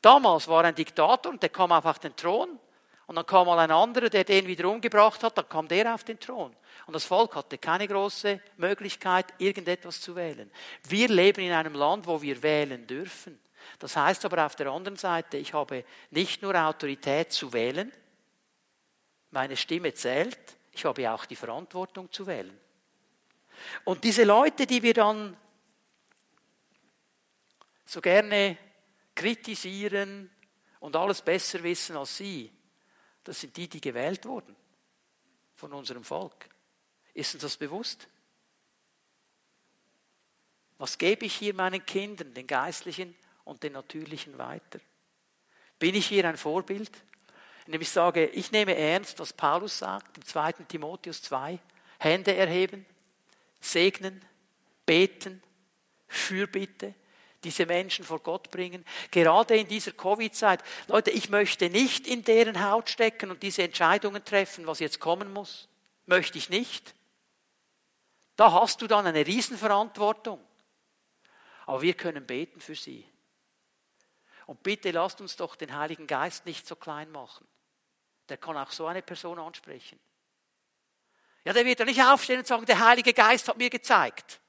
[0.00, 2.60] Damals war ein Diktator und der kam auf den Thron
[3.08, 6.04] und dann kam mal ein anderer, der den wieder umgebracht hat, dann kam der auf
[6.04, 6.54] den Thron.
[6.86, 10.50] Und das Volk hatte keine große Möglichkeit, irgendetwas zu wählen.
[10.86, 13.40] Wir leben in einem Land, wo wir wählen dürfen.
[13.78, 17.90] Das heißt aber auf der anderen Seite, ich habe nicht nur Autorität zu wählen,
[19.30, 20.38] meine Stimme zählt,
[20.70, 22.60] ich habe auch die Verantwortung zu wählen.
[23.84, 25.34] Und diese Leute, die wir dann
[27.86, 28.58] so gerne
[29.14, 30.30] kritisieren
[30.78, 32.52] und alles besser wissen als sie,
[33.28, 34.56] das sind die, die gewählt wurden
[35.54, 36.48] von unserem Volk.
[37.12, 38.08] Ist uns das bewusst?
[40.78, 43.14] Was gebe ich hier meinen Kindern, den geistlichen
[43.44, 44.80] und den natürlichen weiter?
[45.78, 46.90] Bin ich hier ein Vorbild?
[47.66, 50.52] Indem ich sage, ich nehme ernst, was Paulus sagt im 2.
[50.66, 51.58] Timotheus 2.
[51.98, 52.86] Hände erheben,
[53.60, 54.24] segnen,
[54.86, 55.42] beten,
[56.06, 56.94] Fürbitte,
[57.44, 58.84] diese Menschen vor Gott bringen.
[59.10, 60.62] Gerade in dieser Covid-Zeit.
[60.88, 65.32] Leute, ich möchte nicht in deren Haut stecken und diese Entscheidungen treffen, was jetzt kommen
[65.32, 65.68] muss.
[66.06, 66.94] Möchte ich nicht.
[68.36, 70.40] Da hast du dann eine Riesenverantwortung.
[71.66, 73.06] Aber wir können beten für sie.
[74.46, 77.46] Und bitte lasst uns doch den Heiligen Geist nicht so klein machen.
[78.28, 79.98] Der kann auch so eine Person ansprechen.
[81.44, 84.40] Ja, der wird ja nicht aufstehen und sagen, der Heilige Geist hat mir gezeigt.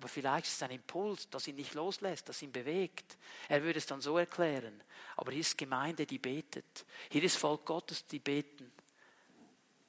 [0.00, 3.18] Aber vielleicht ist es ein Impuls, das ihn nicht loslässt, das ihn bewegt.
[3.50, 4.82] Er würde es dann so erklären.
[5.16, 6.86] Aber hier ist Gemeinde, die betet.
[7.10, 8.72] Hier ist Volk Gottes, die beten.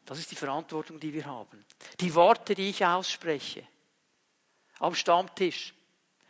[0.04, 1.64] Das ist die Verantwortung, die wir haben.
[2.02, 3.66] Die Worte, die ich ausspreche,
[4.80, 5.74] am Stammtisch,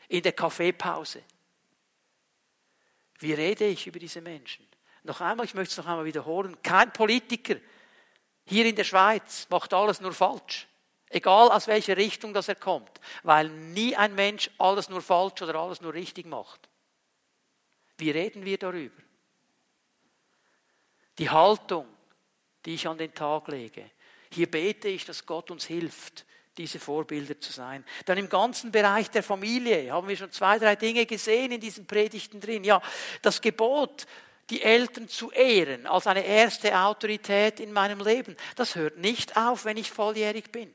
[0.10, 1.24] in der Kaffeepause.
[3.18, 4.68] Wie rede ich über diese Menschen?
[5.02, 6.62] Noch einmal, ich möchte es noch einmal wiederholen.
[6.62, 7.56] Kein Politiker
[8.46, 10.68] hier in der Schweiz macht alles nur falsch.
[11.12, 13.02] Egal aus welcher Richtung das er kommt.
[13.24, 16.70] Weil nie ein Mensch alles nur falsch oder alles nur richtig macht.
[17.98, 19.02] Wie reden wir darüber?
[21.18, 21.86] Die Haltung,
[22.66, 23.92] die ich an den Tag lege.
[24.32, 26.26] Hier bete ich, dass Gott uns hilft,
[26.58, 27.86] diese Vorbilder zu sein.
[28.06, 31.86] Dann im ganzen Bereich der Familie haben wir schon zwei, drei Dinge gesehen in diesen
[31.86, 32.64] Predigten drin.
[32.64, 32.82] Ja,
[33.22, 34.06] das Gebot,
[34.50, 39.66] die Eltern zu ehren als eine erste Autorität in meinem Leben, das hört nicht auf,
[39.66, 40.74] wenn ich volljährig bin.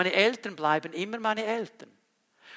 [0.00, 1.92] Meine Eltern bleiben immer meine Eltern.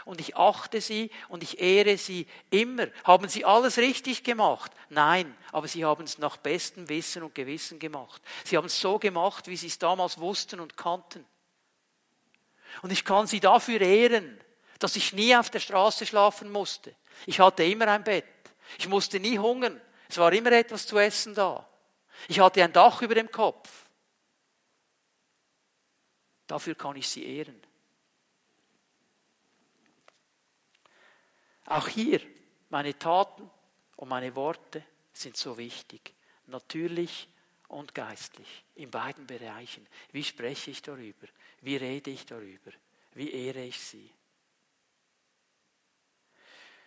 [0.05, 2.87] Und ich achte sie und ich ehre sie immer.
[3.03, 4.71] Haben sie alles richtig gemacht?
[4.87, 8.21] Nein, aber sie haben es nach bestem Wissen und Gewissen gemacht.
[8.45, 11.25] Sie haben es so gemacht, wie sie es damals wussten und kannten.
[12.81, 14.39] Und ich kann sie dafür ehren,
[14.79, 16.95] dass ich nie auf der Straße schlafen musste.
[17.25, 18.23] Ich hatte immer ein Bett.
[18.77, 19.81] Ich musste nie hungern.
[20.07, 21.67] Es war immer etwas zu essen da.
[22.29, 23.82] Ich hatte ein Dach über dem Kopf.
[26.47, 27.61] Dafür kann ich sie ehren.
[31.65, 32.21] Auch hier,
[32.69, 33.49] meine Taten
[33.95, 34.83] und meine Worte
[35.13, 36.13] sind so wichtig.
[36.47, 37.29] Natürlich
[37.69, 38.65] und geistlich.
[38.75, 39.87] In beiden Bereichen.
[40.11, 41.27] Wie spreche ich darüber?
[41.61, 42.71] Wie rede ich darüber?
[43.13, 44.09] Wie ehre ich sie?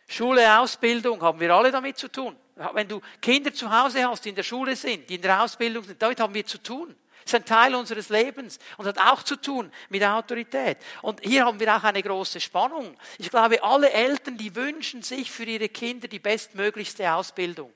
[0.08, 2.36] Schule, Ausbildung, haben wir alle damit zu tun.
[2.72, 5.82] Wenn du Kinder zu Hause hast, die in der Schule sind, die in der Ausbildung
[5.82, 6.94] sind, damit haben wir zu tun.
[7.26, 10.78] Ist ein Teil unseres Lebens und hat auch zu tun mit Autorität.
[11.02, 12.96] Und hier haben wir auch eine große Spannung.
[13.18, 17.72] Ich glaube, alle Eltern, die wünschen sich für ihre Kinder die bestmöglichste Ausbildung.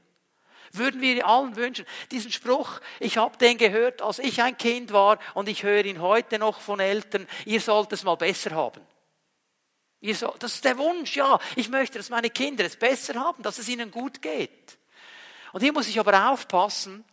[0.70, 1.84] Würden wir allen wünschen.
[2.12, 6.00] Diesen Spruch, ich habe den gehört, als ich ein Kind war und ich höre ihn
[6.00, 8.80] heute noch von Eltern, ihr sollt es mal besser haben.
[10.00, 11.40] Das ist der Wunsch, ja.
[11.56, 14.78] Ich möchte, dass meine Kinder es besser haben, dass es ihnen gut geht.
[15.52, 17.04] Und hier muss ich aber aufpassen,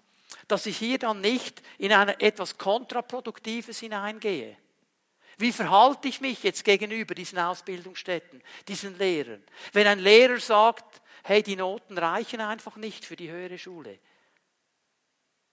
[0.48, 4.58] dass ich hier dann nicht in ein etwas Kontraproduktives hineingehe.
[5.38, 9.44] Wie verhalte ich mich jetzt gegenüber diesen Ausbildungsstätten, diesen Lehrern?
[9.72, 14.00] Wenn ein Lehrer sagt, hey, die Noten reichen einfach nicht für die höhere Schule.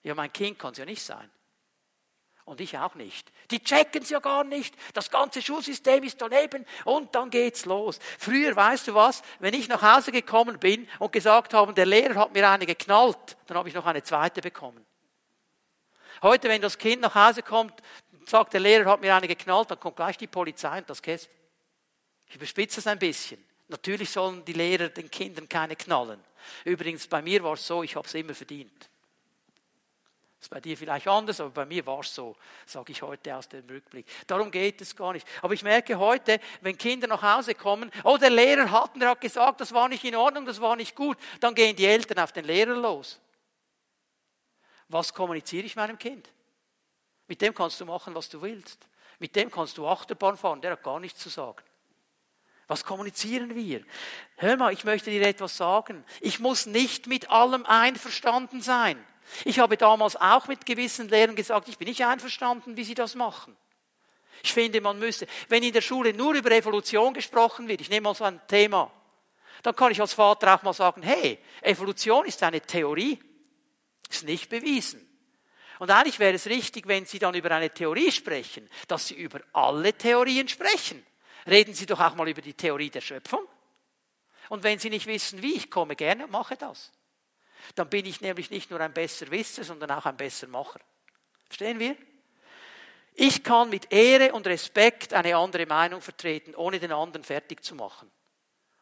[0.03, 1.31] Ja, mein Kind kann es ja nicht sein.
[2.45, 3.33] Und ich auch nicht.
[3.51, 4.75] Die checken es ja gar nicht.
[4.93, 7.99] Das ganze Schulsystem ist daneben und dann geht's los.
[8.19, 12.17] Früher, weißt du was, wenn ich nach Hause gekommen bin und gesagt habe, der Lehrer
[12.17, 14.85] hat mir eine geknallt, dann habe ich noch eine zweite bekommen.
[16.21, 17.83] Heute, wenn das Kind nach Hause kommt,
[18.27, 21.29] sagt der Lehrer hat mir eine geknallt, dann kommt gleich die Polizei und das Käse.
[22.27, 23.43] Ich überspitze es ein bisschen.
[23.69, 26.23] Natürlich sollen die Lehrer den Kindern keine knallen.
[26.65, 28.91] Übrigens, bei mir war es so, ich habe es immer verdient.
[30.45, 32.37] Das ist bei dir vielleicht anders, aber bei mir war es so,
[32.67, 34.05] sage ich heute aus dem Rückblick.
[34.27, 35.27] Darum geht es gar nicht.
[35.41, 39.23] Aber ich merke heute, wenn Kinder nach Hause kommen, oh, der Lehrer hat, der hat
[39.23, 42.31] gesagt, das war nicht in Ordnung, das war nicht gut, dann gehen die Eltern auf
[42.31, 43.19] den Lehrer los.
[44.89, 46.31] Was kommuniziere ich meinem Kind?
[47.27, 48.87] Mit dem kannst du machen, was du willst.
[49.19, 51.63] Mit dem kannst du Achterbahn fahren, der hat gar nichts zu sagen.
[52.67, 53.83] Was kommunizieren wir?
[54.37, 56.05] Hör mal, ich möchte dir etwas sagen.
[56.21, 59.03] Ich muss nicht mit allem einverstanden sein.
[59.45, 63.15] Ich habe damals auch mit gewissen Lehrern gesagt, ich bin nicht einverstanden, wie sie das
[63.15, 63.57] machen.
[64.43, 68.05] Ich finde, man müsste, wenn in der Schule nur über Evolution gesprochen wird, ich nehme
[68.05, 68.91] mal so ein Thema,
[69.63, 73.19] dann kann ich als Vater auch mal sagen, hey, Evolution ist eine Theorie,
[74.11, 75.09] ist nicht bewiesen.
[75.79, 79.41] Und eigentlich wäre es richtig, wenn Sie dann über eine Theorie sprechen, dass Sie über
[79.53, 81.05] alle Theorien sprechen.
[81.47, 83.47] Reden Sie doch auch mal über die Theorie der Schöpfung.
[84.51, 86.93] Und wenn Sie nicht wissen, wie, ich komme gerne und mache das.
[87.75, 90.81] Dann bin ich nämlich nicht nur ein besser Wisser, sondern auch ein besser Macher.
[91.47, 91.97] Verstehen wir?
[93.15, 97.75] Ich kann mit Ehre und Respekt eine andere Meinung vertreten, ohne den anderen fertig zu
[97.75, 98.11] machen.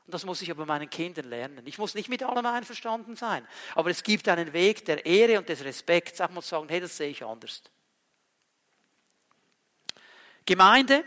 [0.07, 1.67] Und das muss ich aber meinen Kindern lernen.
[1.67, 3.47] Ich muss nicht mit allem einverstanden sein.
[3.75, 6.97] Aber es gibt einen Weg der Ehre und des Respekts, auch mal sagen, hey, das
[6.97, 7.63] sehe ich anders.
[10.45, 11.05] Gemeinde,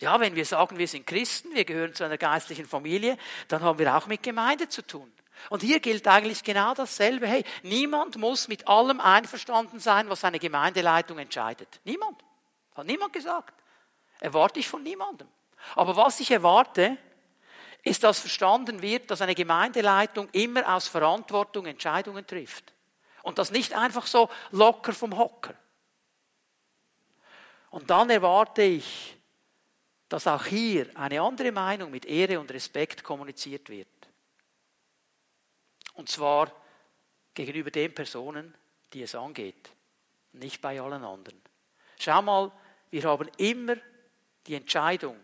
[0.00, 3.16] ja, wenn wir sagen, wir sind Christen, wir gehören zu einer geistlichen Familie,
[3.48, 5.12] dann haben wir auch mit Gemeinde zu tun.
[5.50, 7.26] Und hier gilt eigentlich genau dasselbe.
[7.26, 11.80] Hey, niemand muss mit allem einverstanden sein, was eine Gemeindeleitung entscheidet.
[11.84, 12.22] Niemand.
[12.74, 13.54] Hat niemand gesagt.
[14.20, 15.28] Erwarte ich von niemandem.
[15.74, 16.96] Aber was ich erwarte,
[17.82, 22.72] ist, dass verstanden wird, dass eine Gemeindeleitung immer aus Verantwortung Entscheidungen trifft.
[23.22, 25.54] Und das nicht einfach so locker vom Hocker.
[27.70, 29.16] Und dann erwarte ich,
[30.08, 33.88] dass auch hier eine andere Meinung mit Ehre und Respekt kommuniziert wird.
[35.98, 36.52] Und zwar
[37.34, 38.54] gegenüber den Personen,
[38.92, 39.68] die es angeht,
[40.30, 41.42] nicht bei allen anderen.
[41.98, 42.52] Schau mal,
[42.92, 43.74] wir haben immer
[44.46, 45.16] die Entscheidung,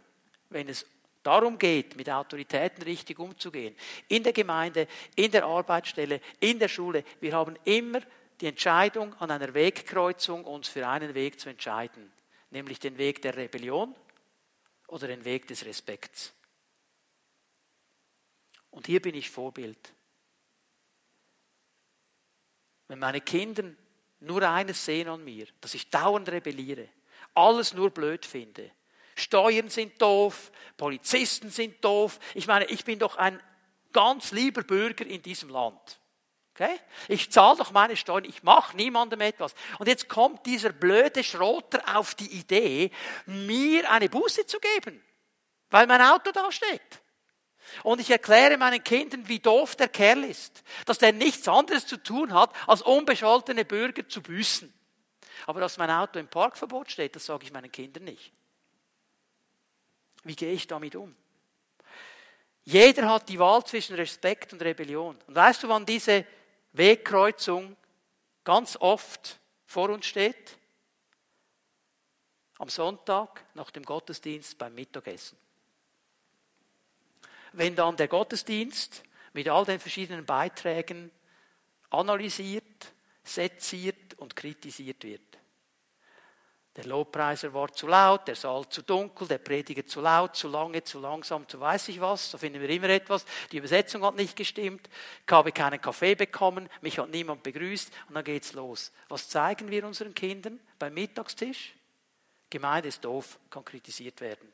[0.50, 0.84] wenn es
[1.22, 3.76] darum geht, mit Autoritäten richtig umzugehen,
[4.08, 8.00] in der Gemeinde, in der Arbeitsstelle, in der Schule, wir haben immer
[8.40, 12.12] die Entscheidung an einer Wegkreuzung, uns für einen Weg zu entscheiden,
[12.50, 13.94] nämlich den Weg der Rebellion
[14.88, 16.34] oder den Weg des Respekts.
[18.72, 19.93] Und hier bin ich Vorbild.
[22.88, 23.64] Wenn meine Kinder
[24.20, 26.88] nur eines sehen an mir, dass ich dauernd rebelliere,
[27.34, 28.70] alles nur blöd finde,
[29.16, 32.18] Steuern sind doof, Polizisten sind doof.
[32.34, 33.40] Ich meine, ich bin doch ein
[33.92, 36.00] ganz lieber Bürger in diesem Land.
[36.54, 36.78] Okay?
[37.08, 39.54] Ich zahle doch meine Steuern, ich mache niemandem etwas.
[39.78, 42.90] Und jetzt kommt dieser blöde Schrotter auf die Idee,
[43.26, 45.02] mir eine Buße zu geben,
[45.70, 47.00] weil mein Auto da steht.
[47.82, 51.96] Und ich erkläre meinen Kindern, wie doof der Kerl ist, dass der nichts anderes zu
[51.96, 54.72] tun hat, als unbescholtene Bürger zu büßen.
[55.46, 58.32] Aber dass mein Auto im Parkverbot steht, das sage ich meinen Kindern nicht.
[60.22, 61.14] Wie gehe ich damit um?
[62.64, 65.18] Jeder hat die Wahl zwischen Respekt und Rebellion.
[65.26, 66.24] Und weißt du, wann diese
[66.72, 67.76] Wegkreuzung
[68.42, 70.56] ganz oft vor uns steht?
[72.58, 75.36] Am Sonntag nach dem Gottesdienst beim Mittagessen
[77.56, 79.02] wenn dann der Gottesdienst
[79.32, 81.10] mit all den verschiedenen Beiträgen
[81.90, 82.92] analysiert,
[83.22, 85.22] seziert und kritisiert wird.
[86.76, 90.82] Der Lobpreiser war zu laut, der Saal zu dunkel, der Prediger zu laut, zu lange,
[90.82, 92.32] zu langsam, zu weiß ich was.
[92.32, 93.24] Da finden wir immer etwas.
[93.52, 94.88] Die Übersetzung hat nicht gestimmt.
[95.24, 96.68] Ich habe keinen Kaffee bekommen.
[96.80, 97.92] Mich hat niemand begrüßt.
[98.08, 98.90] Und dann geht's los.
[99.08, 101.74] Was zeigen wir unseren Kindern beim Mittagstisch?
[102.50, 104.52] Gemeinde ist doof, kann kritisiert werden.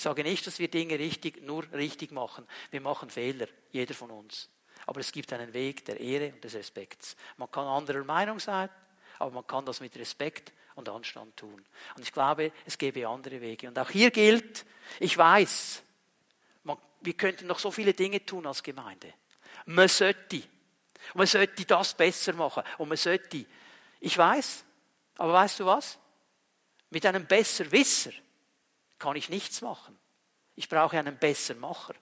[0.00, 2.46] Ich sage nicht, dass wir Dinge richtig, nur richtig machen.
[2.70, 4.48] Wir machen Fehler, jeder von uns.
[4.86, 7.16] Aber es gibt einen Weg der Ehre und des Respekts.
[7.36, 8.70] Man kann anderer Meinung sein,
[9.18, 11.62] aber man kann das mit Respekt und Anstand tun.
[11.96, 13.68] Und ich glaube, es gäbe andere Wege.
[13.68, 14.64] Und auch hier gilt,
[15.00, 15.82] ich weiß,
[16.64, 19.12] man, wir könnten noch so viele Dinge tun als Gemeinde.
[19.66, 20.42] Man sollte.
[21.12, 22.62] man sollte das besser machen.
[22.78, 23.44] Und man sollte.
[24.00, 24.64] Ich weiß,
[25.18, 25.98] aber weißt du was?
[26.88, 28.12] Mit einem Besserwisser
[29.00, 29.98] kann ich nichts machen.
[30.54, 31.94] Ich brauche einen besseren Macher.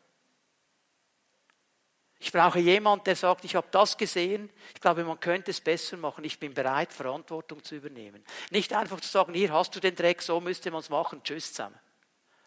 [2.20, 5.96] Ich brauche jemanden, der sagt, ich habe das gesehen, ich glaube, man könnte es besser
[5.96, 8.24] machen, ich bin bereit, Verantwortung zu übernehmen.
[8.50, 11.52] Nicht einfach zu sagen, hier hast du den Dreck, so müsste man es machen, tschüss
[11.52, 11.78] zusammen.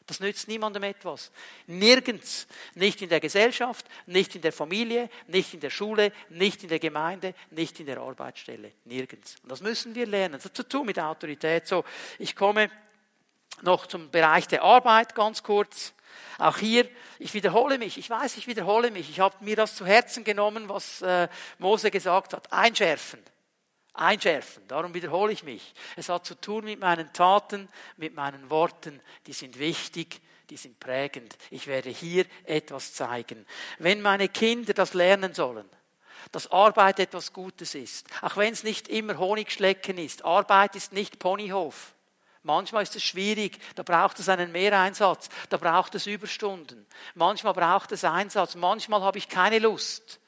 [0.07, 1.31] Das nützt niemandem etwas.
[1.67, 2.47] Nirgends.
[2.75, 6.79] Nicht in der Gesellschaft, nicht in der Familie, nicht in der Schule, nicht in der
[6.79, 8.73] Gemeinde, nicht in der Arbeitsstelle.
[8.83, 9.37] Nirgends.
[9.43, 10.33] Und das müssen wir lernen.
[10.33, 11.65] Das hat zu tun mit Autorität.
[11.65, 11.85] So,
[12.19, 12.69] ich komme
[13.61, 15.93] noch zum Bereich der Arbeit ganz kurz.
[16.37, 16.89] Auch hier,
[17.19, 19.09] ich wiederhole mich, ich weiß, ich wiederhole mich.
[19.09, 21.27] Ich habe mir das zu Herzen genommen, was äh,
[21.59, 22.51] Mose gesagt hat.
[22.51, 23.19] Einschärfen.
[23.93, 24.67] Einschärfen.
[24.67, 25.73] Darum wiederhole ich mich.
[25.95, 29.01] Es hat zu tun mit meinen Taten, mit meinen Worten.
[29.27, 31.37] Die sind wichtig, die sind prägend.
[31.49, 33.45] Ich werde hier etwas zeigen.
[33.79, 35.69] Wenn meine Kinder das lernen sollen,
[36.31, 41.19] dass Arbeit etwas Gutes ist, auch wenn es nicht immer Honigschlecken ist, Arbeit ist nicht
[41.19, 41.93] Ponyhof.
[42.43, 46.87] Manchmal ist es schwierig, da braucht es einen Mehreinsatz, da braucht es Überstunden.
[47.13, 50.19] Manchmal braucht es Einsatz, manchmal habe ich keine Lust.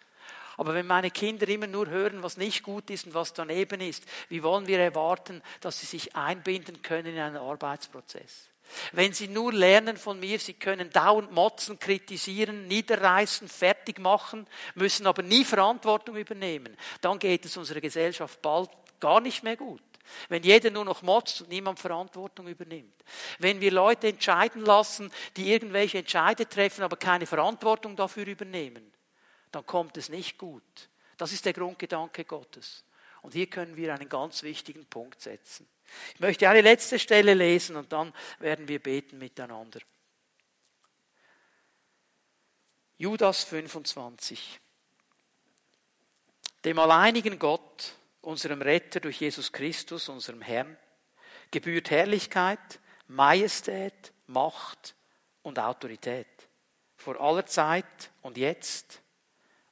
[0.58, 4.04] Aber wenn meine Kinder immer nur hören, was nicht gut ist und was daneben ist,
[4.30, 8.50] wie wollen wir erwarten, dass sie sich einbinden können in einen Arbeitsprozess?
[8.92, 15.08] Wenn sie nur lernen von mir, sie können dauernd motzen, kritisieren, niederreißen, fertig machen, müssen
[15.08, 19.82] aber nie Verantwortung übernehmen, dann geht es unserer Gesellschaft bald gar nicht mehr gut.
[20.30, 23.04] Wenn jeder nur noch motzt und niemand Verantwortung übernimmt.
[23.40, 28.94] Wenn wir Leute entscheiden lassen, die irgendwelche Entscheide treffen, aber keine Verantwortung dafür übernehmen,
[29.52, 30.64] dann kommt es nicht gut.
[31.18, 32.84] Das ist der Grundgedanke Gottes.
[33.22, 35.68] Und hier können wir einen ganz wichtigen Punkt setzen.
[36.14, 39.80] Ich möchte eine letzte Stelle lesen und dann werden wir beten miteinander.
[42.98, 44.60] Judas 25.
[46.66, 50.78] Dem alleinigen Gott, unserem Retter durch Jesus Christus, unserem Herrn,
[51.52, 54.96] gebührt Herrlichkeit, Majestät, Macht
[55.44, 56.28] und Autorität
[56.96, 59.02] vor aller Zeit und jetzt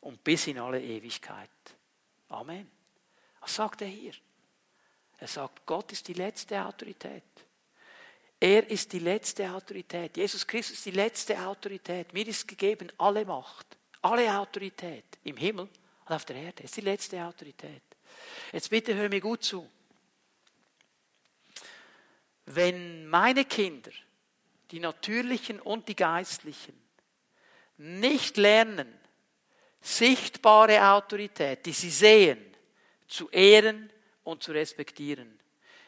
[0.01, 1.49] und bis in alle Ewigkeit.
[2.27, 2.69] Amen.
[3.39, 4.13] Was sagt er hier?
[5.17, 7.23] Er sagt, Gott ist die letzte Autorität.
[8.39, 10.17] Er ist die letzte Autorität.
[10.17, 12.11] Jesus Christus ist die letzte Autorität.
[12.13, 15.69] Mir ist gegeben alle Macht, alle Autorität im Himmel
[16.05, 16.63] und auf der Erde.
[16.63, 17.83] Er ist die letzte Autorität.
[18.51, 19.69] Jetzt bitte hör mir gut zu.
[22.45, 23.91] Wenn meine Kinder,
[24.71, 26.79] die natürlichen und die geistlichen,
[27.77, 28.99] nicht lernen,
[29.81, 32.55] sichtbare Autorität, die sie sehen,
[33.07, 33.91] zu ehren
[34.23, 35.39] und zu respektieren.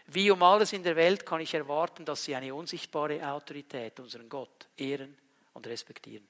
[0.07, 4.27] Wie um alles in der Welt kann ich erwarten, dass sie eine unsichtbare Autorität, unseren
[4.27, 5.17] Gott, ehren
[5.53, 6.27] und respektieren.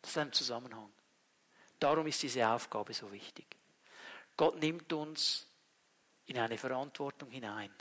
[0.00, 0.95] Das ist ein Zusammenhang.
[1.78, 3.46] Darum ist diese Aufgabe so wichtig.
[4.36, 5.46] Gott nimmt uns
[6.26, 7.72] in eine Verantwortung hinein,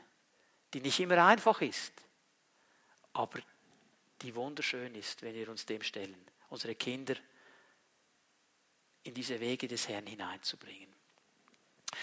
[0.73, 1.93] die nicht immer einfach ist,
[3.13, 3.39] aber
[4.21, 7.15] die wunderschön ist, wenn wir uns dem stellen, unsere Kinder
[9.03, 10.93] in diese Wege des Herrn hineinzubringen.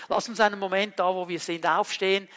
[0.09, 2.29] Lass uns einen Moment da, wo wir sind, aufstehen.